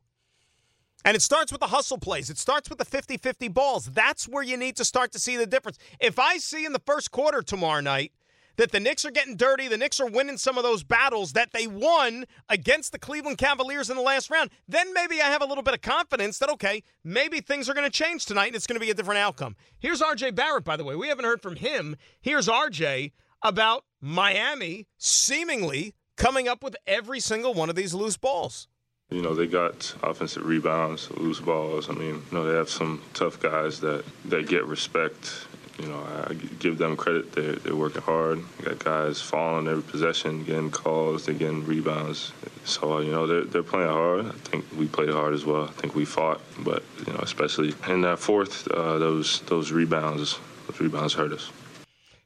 [1.05, 2.31] And it starts with the hustle plays.
[2.31, 3.87] It starts with the 50 50 balls.
[3.87, 5.79] That's where you need to start to see the difference.
[5.99, 8.13] If I see in the first quarter tomorrow night
[8.57, 11.53] that the Knicks are getting dirty, the Knicks are winning some of those battles that
[11.53, 15.47] they won against the Cleveland Cavaliers in the last round, then maybe I have a
[15.47, 18.67] little bit of confidence that, okay, maybe things are going to change tonight and it's
[18.67, 19.57] going to be a different outcome.
[19.79, 20.97] Here's RJ Barrett, by the way.
[20.97, 21.97] We haven't heard from him.
[22.21, 23.13] Here's RJ
[23.43, 28.69] about Miami seemingly coming up with every single one of these loose balls.
[29.11, 31.91] You know, they got offensive rebounds, loose balls.
[31.91, 35.47] I mean, you know, they have some tough guys that, that get respect.
[35.83, 37.33] You know, I give them credit.
[37.33, 38.39] They're, they're working hard.
[38.61, 42.33] You got guys falling every possession, getting calls, they're getting rebounds.
[42.65, 44.27] So, you know, they're, they're playing hard.
[44.27, 45.65] I think we played hard as well.
[45.65, 46.41] I think we fought.
[46.61, 51.51] But, you know, especially in that fourth, uh, those, those rebounds, those rebounds hurt us.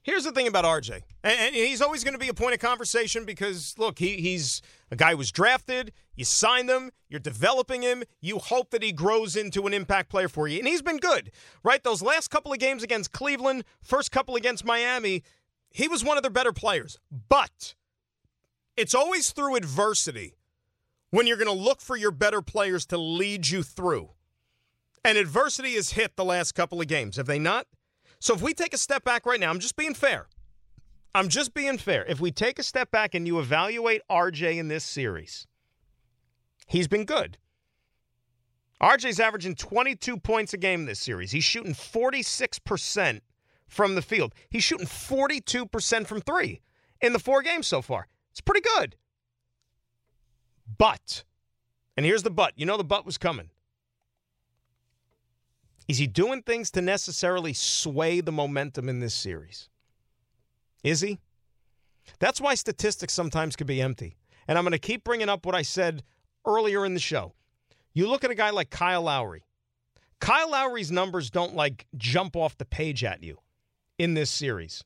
[0.03, 3.25] Here's the thing about RJ, and he's always going to be a point of conversation
[3.25, 5.93] because look, he, he's a guy was drafted.
[6.15, 8.05] You sign him, you're developing him.
[8.21, 11.31] You hope that he grows into an impact player for you, and he's been good,
[11.63, 11.83] right?
[11.83, 15.23] Those last couple of games against Cleveland, first couple against Miami,
[15.71, 16.99] he was one of their better players.
[17.29, 17.75] But
[18.77, 20.37] it's always through adversity
[21.11, 24.11] when you're going to look for your better players to lead you through.
[25.05, 27.67] And adversity has hit the last couple of games, have they not?
[28.19, 30.27] So if we take a step back right now, I'm just being fair.
[31.17, 32.05] I'm just being fair.
[32.05, 35.47] If we take a step back and you evaluate RJ in this series,
[36.67, 37.39] he's been good.
[38.83, 41.31] RJ's averaging 22 points a game this series.
[41.33, 43.21] He's shooting 46%
[43.67, 44.35] from the field.
[44.51, 46.61] He's shooting 42% from three
[47.01, 48.09] in the four games so far.
[48.31, 48.97] It's pretty good.
[50.77, 51.25] But,
[51.97, 52.53] and here's the but.
[52.57, 53.49] You know the but was coming.
[55.89, 59.71] Is he doing things to necessarily sway the momentum in this series?
[60.87, 61.19] Is he?
[62.21, 64.17] That's why statistics sometimes can be empty.
[64.47, 66.05] And I'm going to keep bringing up what I said
[66.47, 67.35] earlier in the show.
[67.93, 69.43] You look at a guy like Kyle Lowry.
[70.21, 73.39] Kyle Lowry's numbers don't like jump off the page at you
[73.99, 74.85] in this series.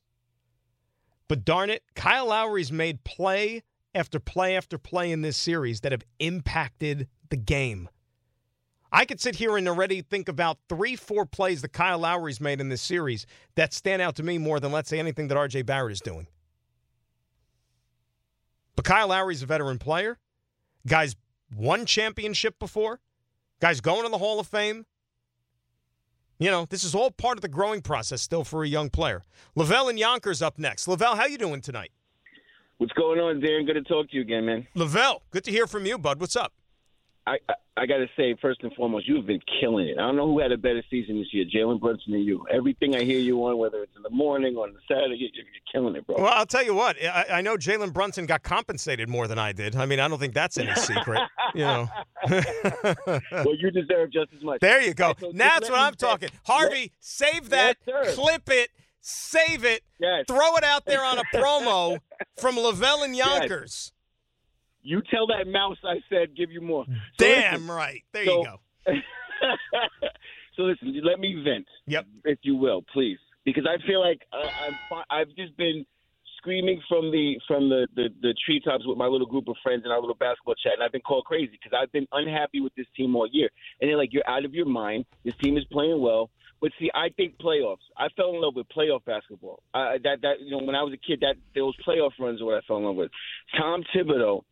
[1.28, 3.62] But darn it, Kyle Lowry's made play
[3.94, 7.90] after play after play in this series that have impacted the game.
[8.92, 12.60] I could sit here and already think about three, four plays that Kyle Lowry's made
[12.60, 13.24] in this series
[13.54, 16.26] that stand out to me more than, let's say, anything that RJ Barrett is doing.
[18.74, 20.18] But Kyle Lowry's a veteran player.
[20.86, 21.14] Guy's
[21.56, 23.00] won championship before.
[23.60, 24.86] Guy's going to the Hall of Fame.
[26.38, 29.22] You know, this is all part of the growing process still for a young player.
[29.54, 30.88] Lavelle and Yonkers up next.
[30.88, 31.92] Lavelle, how you doing tonight?
[32.78, 33.66] What's going on, Darren?
[33.66, 34.66] Good to talk to you again, man.
[34.74, 36.18] Lavelle, good to hear from you, bud.
[36.18, 36.54] What's up?
[37.26, 39.98] I, I, I got to say, first and foremost, you've been killing it.
[39.98, 42.44] I don't know who had a better season this year, Jalen Brunson or you.
[42.50, 45.30] Everything I hear you on, whether it's in the morning or on the Saturday, you're,
[45.34, 46.16] you're killing it, bro.
[46.16, 46.96] Well, I'll tell you what.
[47.02, 49.76] I, I know Jalen Brunson got compensated more than I did.
[49.76, 51.20] I mean, I don't think that's any secret.
[51.54, 51.88] you know.
[52.28, 54.60] well, you deserve just as much.
[54.60, 55.14] There you go.
[55.18, 56.28] So now that's what I'm talking.
[56.28, 60.24] say- Harvey, save that, Yes, clip it, save it, yes.
[60.26, 61.98] throw it out there on a promo
[62.38, 63.92] from Lavelle and Yes.
[64.82, 66.84] You tell that mouse I said give you more.
[67.18, 68.02] So Dan listen, right.
[68.12, 68.60] There so- you go.
[70.56, 71.66] so listen, let me vent.
[71.86, 72.06] Yep.
[72.24, 75.84] If you will, please, because I feel like uh, I'm, I've just been
[76.40, 79.90] screaming from the from the, the the treetops with my little group of friends in
[79.90, 82.86] our little basketball chat, and I've been called crazy because I've been unhappy with this
[82.96, 83.50] team all year.
[83.80, 85.04] And they're like, "You're out of your mind.
[85.24, 87.78] This team is playing well." But see, I think playoffs.
[87.96, 89.62] I fell in love with playoff basketball.
[89.72, 92.46] Uh, that that you know, when I was a kid, that those playoff runs are
[92.46, 93.10] what I fell in love with.
[93.58, 94.42] Tom Thibodeau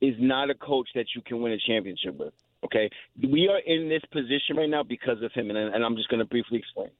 [0.00, 2.32] is not a coach that you can win a championship with.
[2.64, 2.90] Okay,
[3.22, 6.20] we are in this position right now because of him, and, and I'm just going
[6.20, 6.90] to briefly explain.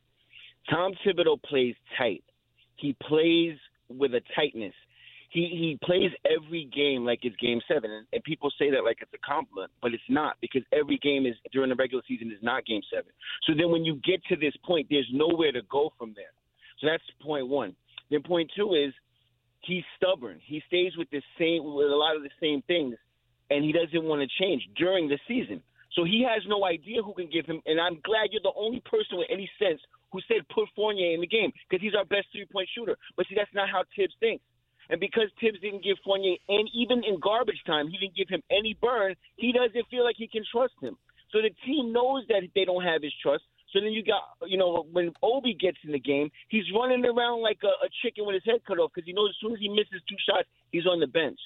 [0.71, 2.25] Tom Thibodeau plays tight.
[2.77, 3.57] He plays
[3.89, 4.75] with a tightness.
[5.29, 8.99] He he plays every game like it's game seven, and, and people say that like
[9.01, 12.43] it's a compliment, but it's not because every game is during the regular season is
[12.43, 13.13] not game seven.
[13.47, 16.33] So then when you get to this point, there's nowhere to go from there.
[16.81, 17.77] So that's point one.
[18.11, 18.93] Then point two is
[19.63, 20.41] he's stubborn.
[20.45, 22.97] He stays with the same with a lot of the same things,
[23.51, 25.63] and he doesn't want to change during the season.
[25.95, 27.61] So he has no idea who can give him.
[27.67, 29.81] And I'm glad you're the only person with any sense
[30.13, 32.97] who said put Fournier in the game because he's our best three point shooter.
[33.17, 34.45] But see, that's not how Tibbs thinks.
[34.89, 38.43] And because Tibbs didn't give Fournier, and even in garbage time, he didn't give him
[38.51, 40.97] any burn, he doesn't feel like he can trust him.
[41.31, 43.45] So the team knows that they don't have his trust.
[43.73, 47.43] So then you got, you know, when Obi gets in the game, he's running around
[47.43, 49.61] like a, a chicken with his head cut off because he knows as soon as
[49.61, 51.39] he misses two shots, he's on the bench.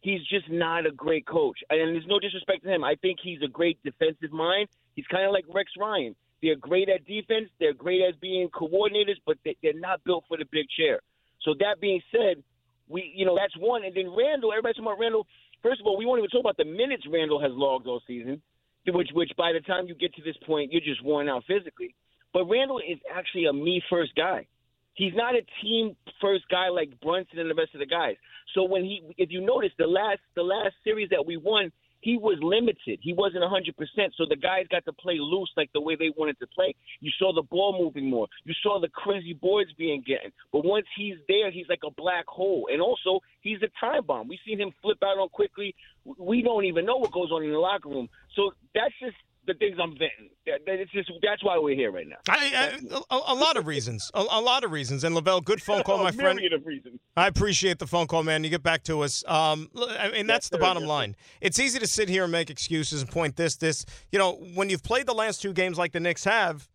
[0.00, 1.58] He's just not a great coach.
[1.68, 2.84] And there's no disrespect to him.
[2.84, 4.68] I think he's a great defensive mind.
[4.94, 6.14] He's kind of like Rex Ryan.
[6.42, 7.50] They're great at defense.
[7.58, 11.00] They're great at being coordinators, but they- they're not built for the big chair.
[11.42, 12.42] So that being said,
[12.88, 13.84] we, you know, that's one.
[13.84, 15.26] And then Randle, everybody's talking about Randle.
[15.62, 18.40] First of all, we won't even talk about the minutes Randle has logged all season,
[18.86, 21.94] which, which by the time you get to this point, you're just worn out physically.
[22.32, 24.46] But Randle is actually a me first guy.
[24.94, 28.16] He's not a team first guy like Brunson and the rest of the guys.
[28.54, 32.16] So when he, if you notice, the last the last series that we won, he
[32.16, 32.98] was limited.
[33.02, 33.74] He wasn't 100%.
[34.16, 36.74] So the guys got to play loose like the way they wanted to play.
[37.00, 38.26] You saw the ball moving more.
[38.44, 40.32] You saw the crazy boards being getting.
[40.52, 42.68] But once he's there, he's like a black hole.
[42.72, 44.28] And also, he's a time bomb.
[44.28, 45.74] We've seen him flip out on quickly.
[46.18, 48.08] We don't even know what goes on in the locker room.
[48.34, 50.30] So that's just the things I'm venting.
[50.46, 52.16] That, that it's just that's why we're here right now.
[52.28, 54.10] I, I, a, a lot of reasons.
[54.14, 55.04] A, a lot of reasons.
[55.04, 56.40] And Lavelle, good phone call, my friend.
[56.52, 57.00] of reasons.
[57.16, 58.44] I appreciate the phone call, man.
[58.44, 59.24] You get back to us.
[59.26, 61.16] Um, I mean, that's the sir, bottom yes, line.
[61.40, 63.84] It's easy to sit here and make excuses and point this, this.
[64.12, 66.68] You know, when you've played the last two games like the Knicks have,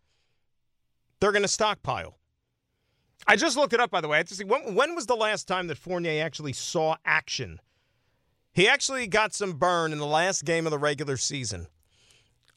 [1.20, 2.18] they're going to stockpile.
[3.26, 4.18] I just looked it up, by the way.
[4.18, 7.60] I just see when, when was the last time that Fournier actually saw action?
[8.52, 11.66] He actually got some burn in the last game of the regular season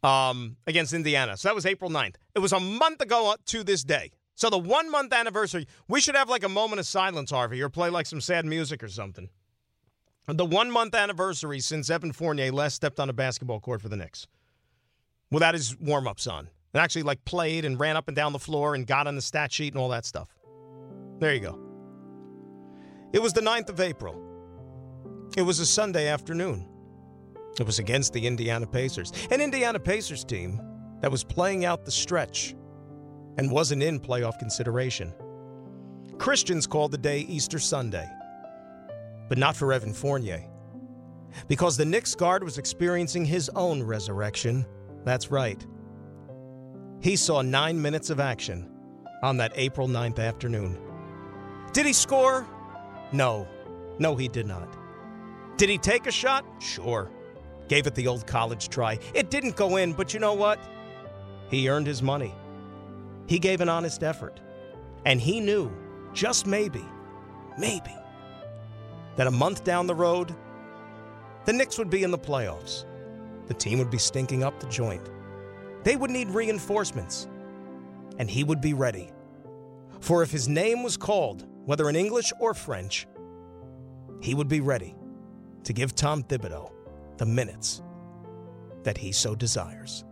[0.04, 1.38] um, against Indiana.
[1.38, 2.16] So that was April 9th.
[2.36, 4.12] It was a month ago to this day.
[4.36, 7.70] So the one month anniversary, we should have like a moment of silence, Harvey, or
[7.70, 9.30] play like some sad music or something.
[10.28, 13.98] The one month anniversary since Evan Fournier last stepped on a basketball court for the
[13.98, 14.28] Knicks
[15.32, 16.50] without his warm ups on.
[16.74, 19.22] And actually like played and ran up and down the floor and got on the
[19.22, 20.30] stat sheet and all that stuff.
[21.20, 21.60] There you go.
[23.12, 24.24] It was the 9th of April.
[25.36, 26.69] It was a Sunday afternoon.
[27.58, 30.62] It was against the Indiana Pacers, an Indiana Pacers team
[31.02, 32.56] that was playing out the stretch
[33.38, 35.14] and wasn't in playoff consideration.
[36.18, 38.08] Christians called the day Easter Sunday,
[39.30, 40.46] but not for Evan Fournier.
[41.48, 44.66] Because the Knicks guard was experiencing his own resurrection.
[45.06, 45.66] That's right.
[47.02, 48.70] He saw nine minutes of action
[49.24, 50.78] on that April 9th afternoon.
[51.72, 52.48] Did he score?
[53.12, 53.48] No.
[54.00, 54.76] No, he did not.
[55.58, 56.46] Did he take a shot?
[56.60, 57.12] Sure.
[57.70, 58.98] Gave it the old college try.
[59.14, 60.60] It didn't go in, but you know what?
[61.50, 62.34] He earned his money.
[63.28, 64.42] He gave an honest effort.
[65.06, 65.72] And he knew,
[66.12, 66.84] just maybe,
[67.58, 67.96] maybe,
[69.16, 70.36] that a month down the road,
[71.46, 72.86] the Knicks would be in the playoffs.
[73.46, 75.08] The team would be stinking up the joint.
[75.84, 77.28] They would need reinforcements.
[78.18, 79.12] And he would be ready.
[80.00, 83.08] For if his name was called, whether in English or French,
[84.22, 84.96] he would be ready
[85.64, 86.72] to give Tom Thibodeau
[87.20, 87.84] the minutes
[88.84, 90.06] that he so desires.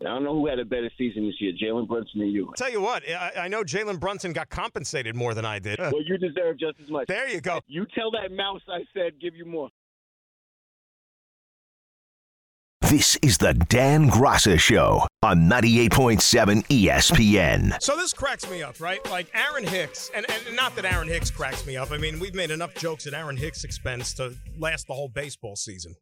[0.00, 2.52] I don't know who had a better season this year, Jalen Brunson or you.
[2.56, 5.78] Tell you what, I, I know Jalen Brunson got compensated more than I did.
[5.78, 7.06] Well, you deserve just as much.
[7.06, 7.60] There you go.
[7.68, 9.70] You tell that mouse I said give you more.
[12.92, 17.72] This is the Dan Graca Show on 98.7 ESPN.
[17.80, 19.02] So this cracks me up, right?
[19.10, 21.90] Like Aaron Hicks, and, and not that Aaron Hicks cracks me up.
[21.90, 25.56] I mean, we've made enough jokes at Aaron Hicks' expense to last the whole baseball
[25.56, 25.94] season.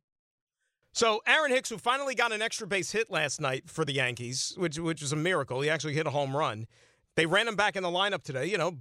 [0.93, 4.57] So Aaron Hicks, who finally got an extra base hit last night for the Yankees,
[4.57, 5.61] which which was a miracle.
[5.61, 6.67] He actually hit a home run.
[7.15, 8.47] They ran him back in the lineup today.
[8.47, 8.79] You know,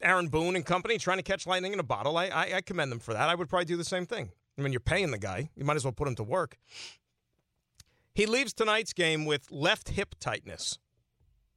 [0.00, 2.16] Aaron Boone and company trying to catch lightning in a bottle.
[2.16, 3.28] I, I, I commend them for that.
[3.28, 4.30] I would probably do the same thing.
[4.58, 5.50] I mean, you're paying the guy.
[5.56, 6.56] You might as well put him to work.
[8.18, 10.76] He leaves tonight's game with left hip tightness.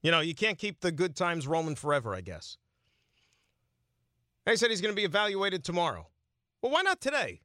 [0.04, 2.56] You know, you can't keep the good times rolling forever, I guess.
[4.46, 6.08] They said he's going to be evaluated tomorrow.
[6.62, 7.42] Well, why not today?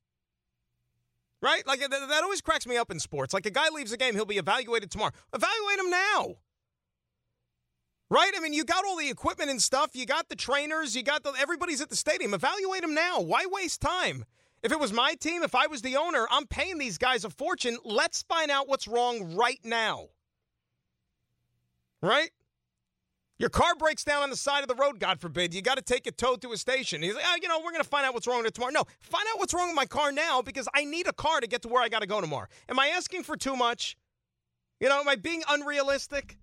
[1.40, 1.66] Right?
[1.66, 3.32] Like, that, always cracks me up in sports.
[3.32, 5.12] Like, a guy leaves a game, he'll be evaluated tomorrow.
[5.32, 6.34] Evaluate him now.
[8.10, 8.32] Right?
[8.36, 9.92] I mean, you got all the equipment and stuff.
[9.94, 10.94] You got the trainers.
[10.94, 12.34] You got the everybody's at the stadium.
[12.34, 13.22] Evaluate him now.
[13.22, 14.26] Why waste time?
[14.62, 17.30] If it was my team, if I was the owner, I'm paying these guys a
[17.30, 17.78] fortune.
[17.84, 20.08] Let's find out what's wrong right now.
[22.02, 22.30] Right?
[23.38, 25.52] Your car breaks down on the side of the road, God forbid.
[25.52, 27.02] You got to take it towed to a station.
[27.02, 28.72] He's like, oh, you know, we're going to find out what's wrong with it tomorrow.
[28.72, 31.46] No, find out what's wrong with my car now because I need a car to
[31.46, 32.46] get to where I got to go tomorrow.
[32.68, 33.96] Am I asking for too much?
[34.80, 36.38] You know, am I being unrealistic?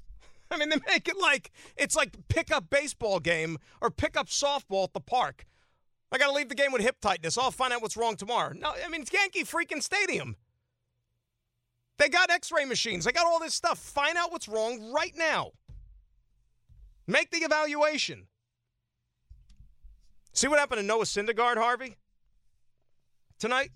[0.50, 4.94] I mean, they make it like it's like pickup baseball game or pickup softball at
[4.94, 5.44] the park.
[6.10, 7.36] I got to leave the game with hip tightness.
[7.36, 8.52] I'll find out what's wrong tomorrow.
[8.54, 10.36] No, I mean, it's Yankee freaking Stadium.
[11.98, 13.78] They got x ray machines, they got all this stuff.
[13.78, 15.52] Find out what's wrong right now.
[17.06, 18.26] Make the evaluation.
[20.32, 21.96] See what happened to Noah Syndergaard, Harvey?
[23.40, 23.72] Tonight?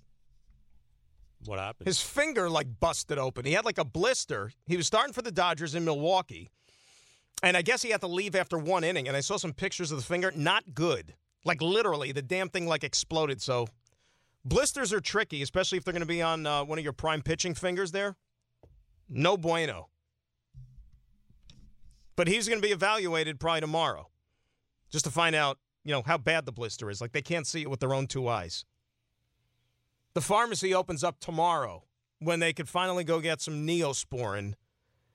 [1.46, 1.88] What happened?
[1.88, 3.44] His finger like busted open.
[3.44, 4.52] He had like a blister.
[4.66, 6.50] He was starting for the Dodgers in Milwaukee.
[7.42, 9.08] And I guess he had to leave after one inning.
[9.08, 10.30] And I saw some pictures of the finger.
[10.36, 11.14] Not good.
[11.44, 13.42] Like literally, the damn thing like exploded.
[13.42, 13.66] So
[14.44, 17.22] blisters are tricky, especially if they're going to be on uh, one of your prime
[17.22, 18.16] pitching fingers there.
[19.08, 19.88] No bueno.
[22.16, 24.08] But he's going to be evaluated probably tomorrow
[24.90, 27.00] just to find out, you know, how bad the blister is.
[27.00, 28.64] Like they can't see it with their own two eyes.
[30.14, 31.84] The pharmacy opens up tomorrow
[32.18, 34.54] when they could finally go get some neosporin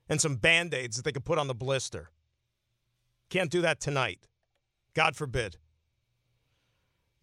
[0.09, 2.09] and some band aids that they could put on the blister.
[3.29, 4.27] Can't do that tonight.
[4.93, 5.57] God forbid.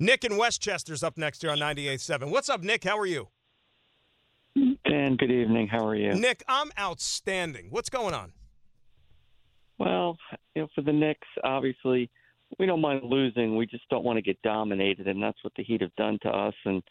[0.04, 2.30] Nick in Westchester's up next here on 98.7.
[2.30, 2.84] What's up, Nick?
[2.84, 3.28] How are you?
[4.54, 5.66] Dan, good evening.
[5.66, 6.14] How are you?
[6.14, 7.68] Nick, I'm outstanding.
[7.70, 8.34] What's going on?
[9.78, 10.18] Well,
[10.54, 12.10] you know, for the Knicks, obviously,
[12.58, 13.56] we don't mind losing.
[13.56, 16.28] We just don't want to get dominated, and that's what the Heat have done to
[16.28, 16.54] us.
[16.66, 16.82] And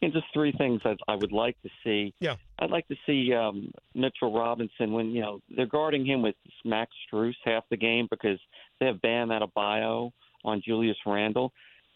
[0.00, 2.14] know, just three things I'd, I would like to see.
[2.20, 2.36] Yeah.
[2.60, 6.92] I'd like to see um, Mitchell Robinson when you know they're guarding him with Max
[7.12, 8.38] Strus half the game because
[8.78, 10.12] they have Bam Adebayo
[10.44, 11.52] on Julius Randle.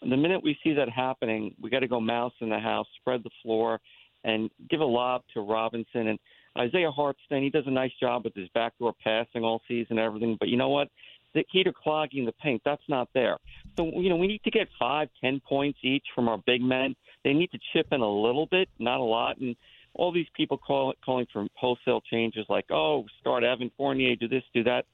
[0.08, 3.22] The minute we see that happening, we got to go mouse in the house, spread
[3.22, 3.80] the floor,
[4.22, 6.18] and give a lob to Robinson and
[6.58, 7.42] Isaiah Hartenstein.
[7.42, 10.36] He does a nice job with his backdoor passing all season and everything.
[10.38, 10.88] But you know what?
[11.34, 13.38] The key to clogging the paint, that's not there.
[13.76, 16.94] So, you know, we need to get five, ten points each from our big men.
[17.24, 19.38] They need to chip in a little bit, not a lot.
[19.38, 19.56] And
[19.94, 24.44] all these people call, calling for wholesale changes like, oh, start Evan Fournier, do this,
[24.52, 24.84] do that.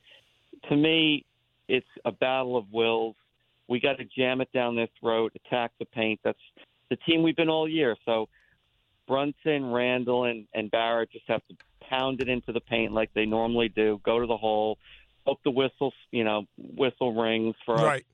[0.68, 1.26] To me,
[1.68, 3.16] it's a battle of wills.
[3.70, 6.20] We got to jam it down their throat, attack the paint.
[6.24, 6.38] That's
[6.90, 7.96] the team we've been all year.
[8.04, 8.28] So
[9.06, 11.56] Brunson, Randle, and, and Barrett just have to
[11.88, 14.00] pound it into the paint like they normally do.
[14.04, 14.76] Go to the hole,
[15.24, 18.02] hope the whistle, you know, whistle rings for right.
[18.02, 18.06] us.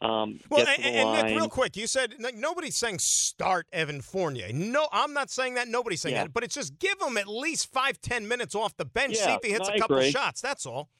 [0.00, 1.26] Um, Well, and, and.
[1.26, 4.52] Nick, real quick, you said like, nobody's saying start Evan Fournier.
[4.52, 5.68] No, I'm not saying that.
[5.68, 6.24] Nobody's saying Yeah.
[6.24, 6.32] that.
[6.34, 9.16] But it's just give him at least five, ten minutes off the bench.
[9.16, 10.40] see Yeah, if he hits no, a couple shots.
[10.40, 10.90] That's all.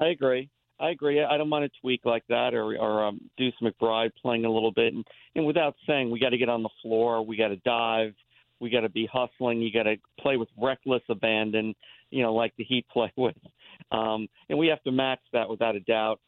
[0.00, 0.50] I agree.
[0.78, 1.22] I agree.
[1.22, 4.72] I don't want to tweak like that or, or um, Deuce McBride playing a little
[4.72, 4.92] bit.
[4.92, 5.04] And,
[5.34, 7.24] and without saying, we got to get on the floor.
[7.24, 8.14] We got to dive.
[8.60, 9.62] We got to be hustling.
[9.62, 11.74] You got to play with reckless abandon,
[12.10, 13.36] you know, like the Heat play with.
[13.90, 16.20] Um, and we have to match that without a doubt.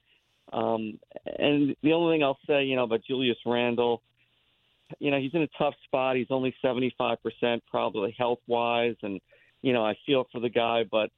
[0.52, 4.02] Um, and the only thing I'll say, you know, about Julius Randle,
[4.98, 6.16] you know, he's in a tough spot.
[6.16, 7.16] He's only 75%
[7.70, 8.96] probably health wise.
[9.02, 9.20] And,
[9.60, 11.10] you know, I feel for the guy, but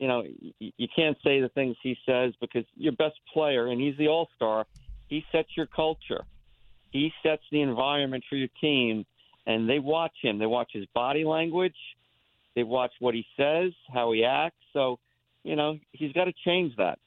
[0.00, 0.24] you know,
[0.58, 4.28] you can't say the things he says because your best player, and he's the all
[4.34, 4.66] star,
[5.08, 6.24] he sets your culture.
[6.90, 9.04] He sets the environment for your team,
[9.46, 10.38] and they watch him.
[10.38, 11.76] They watch his body language.
[12.56, 14.56] They watch what he says, how he acts.
[14.72, 14.98] So,
[15.44, 16.98] you know, he's got to change that.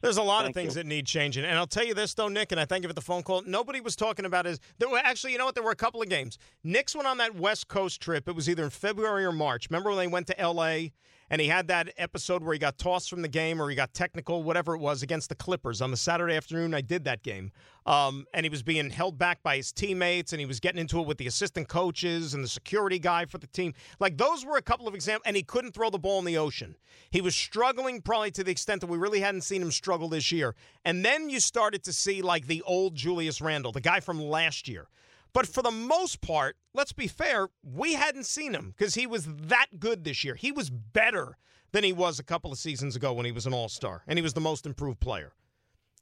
[0.00, 0.82] There's a lot Thank of things you.
[0.82, 1.44] that need changing.
[1.44, 3.42] And I'll tell you this, though, Nick, and I thank you for the phone call.
[3.44, 4.60] Nobody was talking about his.
[4.78, 5.54] There were, actually, you know what?
[5.54, 6.38] There were a couple of games.
[6.62, 8.28] Knicks went on that West Coast trip.
[8.28, 9.68] It was either in February or March.
[9.68, 10.92] Remember when they went to L.A.
[11.34, 13.92] and he had that episode where he got tossed from the game or he got
[13.92, 16.72] technical, whatever it was, against the Clippers on the Saturday afternoon.
[16.74, 17.50] I did that game,
[17.86, 21.00] um, and he was being held back by his teammates, and he was getting into
[21.00, 23.74] it with the assistant coaches and the security guy for the team.
[23.98, 26.38] Like those were a couple of examples, and he couldn't throw the ball in the
[26.38, 26.76] ocean.
[27.10, 30.30] He was struggling probably to the extent that we really hadn't seen him struggle this
[30.30, 30.54] year.
[30.84, 34.68] And then you started to see like the old Julius Randle, the guy from last
[34.68, 34.86] year.
[35.34, 39.26] But for the most part, let's be fair, we hadn't seen him because he was
[39.26, 40.36] that good this year.
[40.36, 41.36] He was better
[41.72, 44.16] than he was a couple of seasons ago when he was an all star and
[44.16, 45.32] he was the most improved player.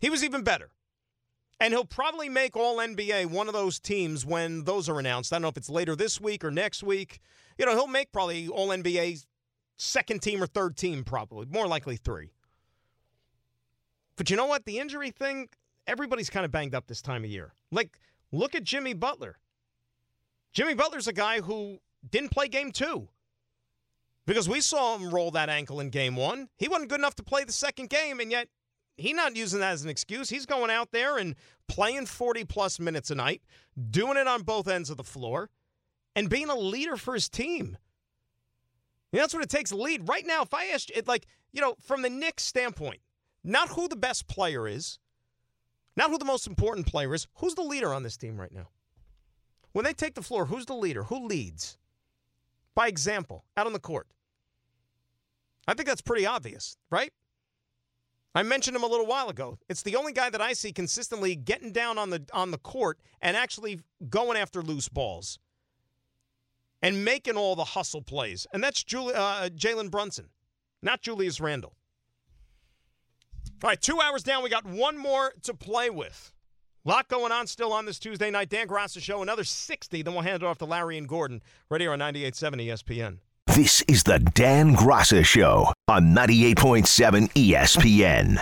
[0.01, 0.71] He was even better.
[1.59, 5.33] And he'll probably make All NBA one of those teams when those are announced.
[5.33, 7.21] I don't know if it's later this week or next week.
[7.57, 9.25] You know, he'll make probably All NBA
[9.79, 11.47] second team or third team, probably.
[11.47, 12.33] More likely three.
[14.17, 14.65] But you know what?
[14.65, 15.49] The injury thing,
[15.87, 17.55] everybody's kind of banged up this time of year.
[17.71, 17.97] Like,
[18.33, 19.39] Look at Jimmy Butler.
[20.53, 21.79] Jimmy Butler's a guy who
[22.11, 23.09] didn't play game two
[24.27, 26.49] because we saw him roll that ankle in game one.
[26.59, 28.49] He wasn't good enough to play the second game, and yet
[28.97, 30.31] he's not using that as an excuse.
[30.31, 31.35] He's going out there and
[31.69, 33.43] playing 40 plus minutes a night,
[33.91, 35.51] doing it on both ends of the floor,
[36.15, 37.77] and being a leader for his team.
[39.13, 40.09] You know, that's what it takes to lead.
[40.09, 43.01] Right now, if I asked, it, like, you know, from the Knicks standpoint,
[43.45, 44.99] not who the best player is,
[45.97, 47.27] not who the most important player is.
[47.37, 48.69] Who's the leader on this team right now?
[49.73, 51.05] When they take the floor, who's the leader?
[51.05, 51.79] Who leads?
[52.75, 54.07] By example, out on the court.
[55.67, 57.13] I think that's pretty obvious, right?
[58.35, 59.59] I mentioned him a little while ago.
[59.69, 62.99] It's the only guy that I see consistently getting down on the on the court
[63.21, 65.39] and actually going after loose balls
[66.81, 68.47] and making all the hustle plays.
[68.53, 70.31] And that's Juli- uh, Jalen Brunson,
[70.83, 71.75] not Julius Randle.
[73.63, 74.43] All right, two hours down.
[74.43, 76.33] We got one more to play with.
[76.85, 78.49] A lot going on still on this Tuesday night.
[78.49, 80.03] Dan Graca show, another 60.
[80.03, 81.41] Then we'll hand it off to Larry and Gordon
[81.71, 83.19] right here on 98.7 ESPN.
[83.55, 88.39] This is the Dan Graca Show on 98.7 ESPN.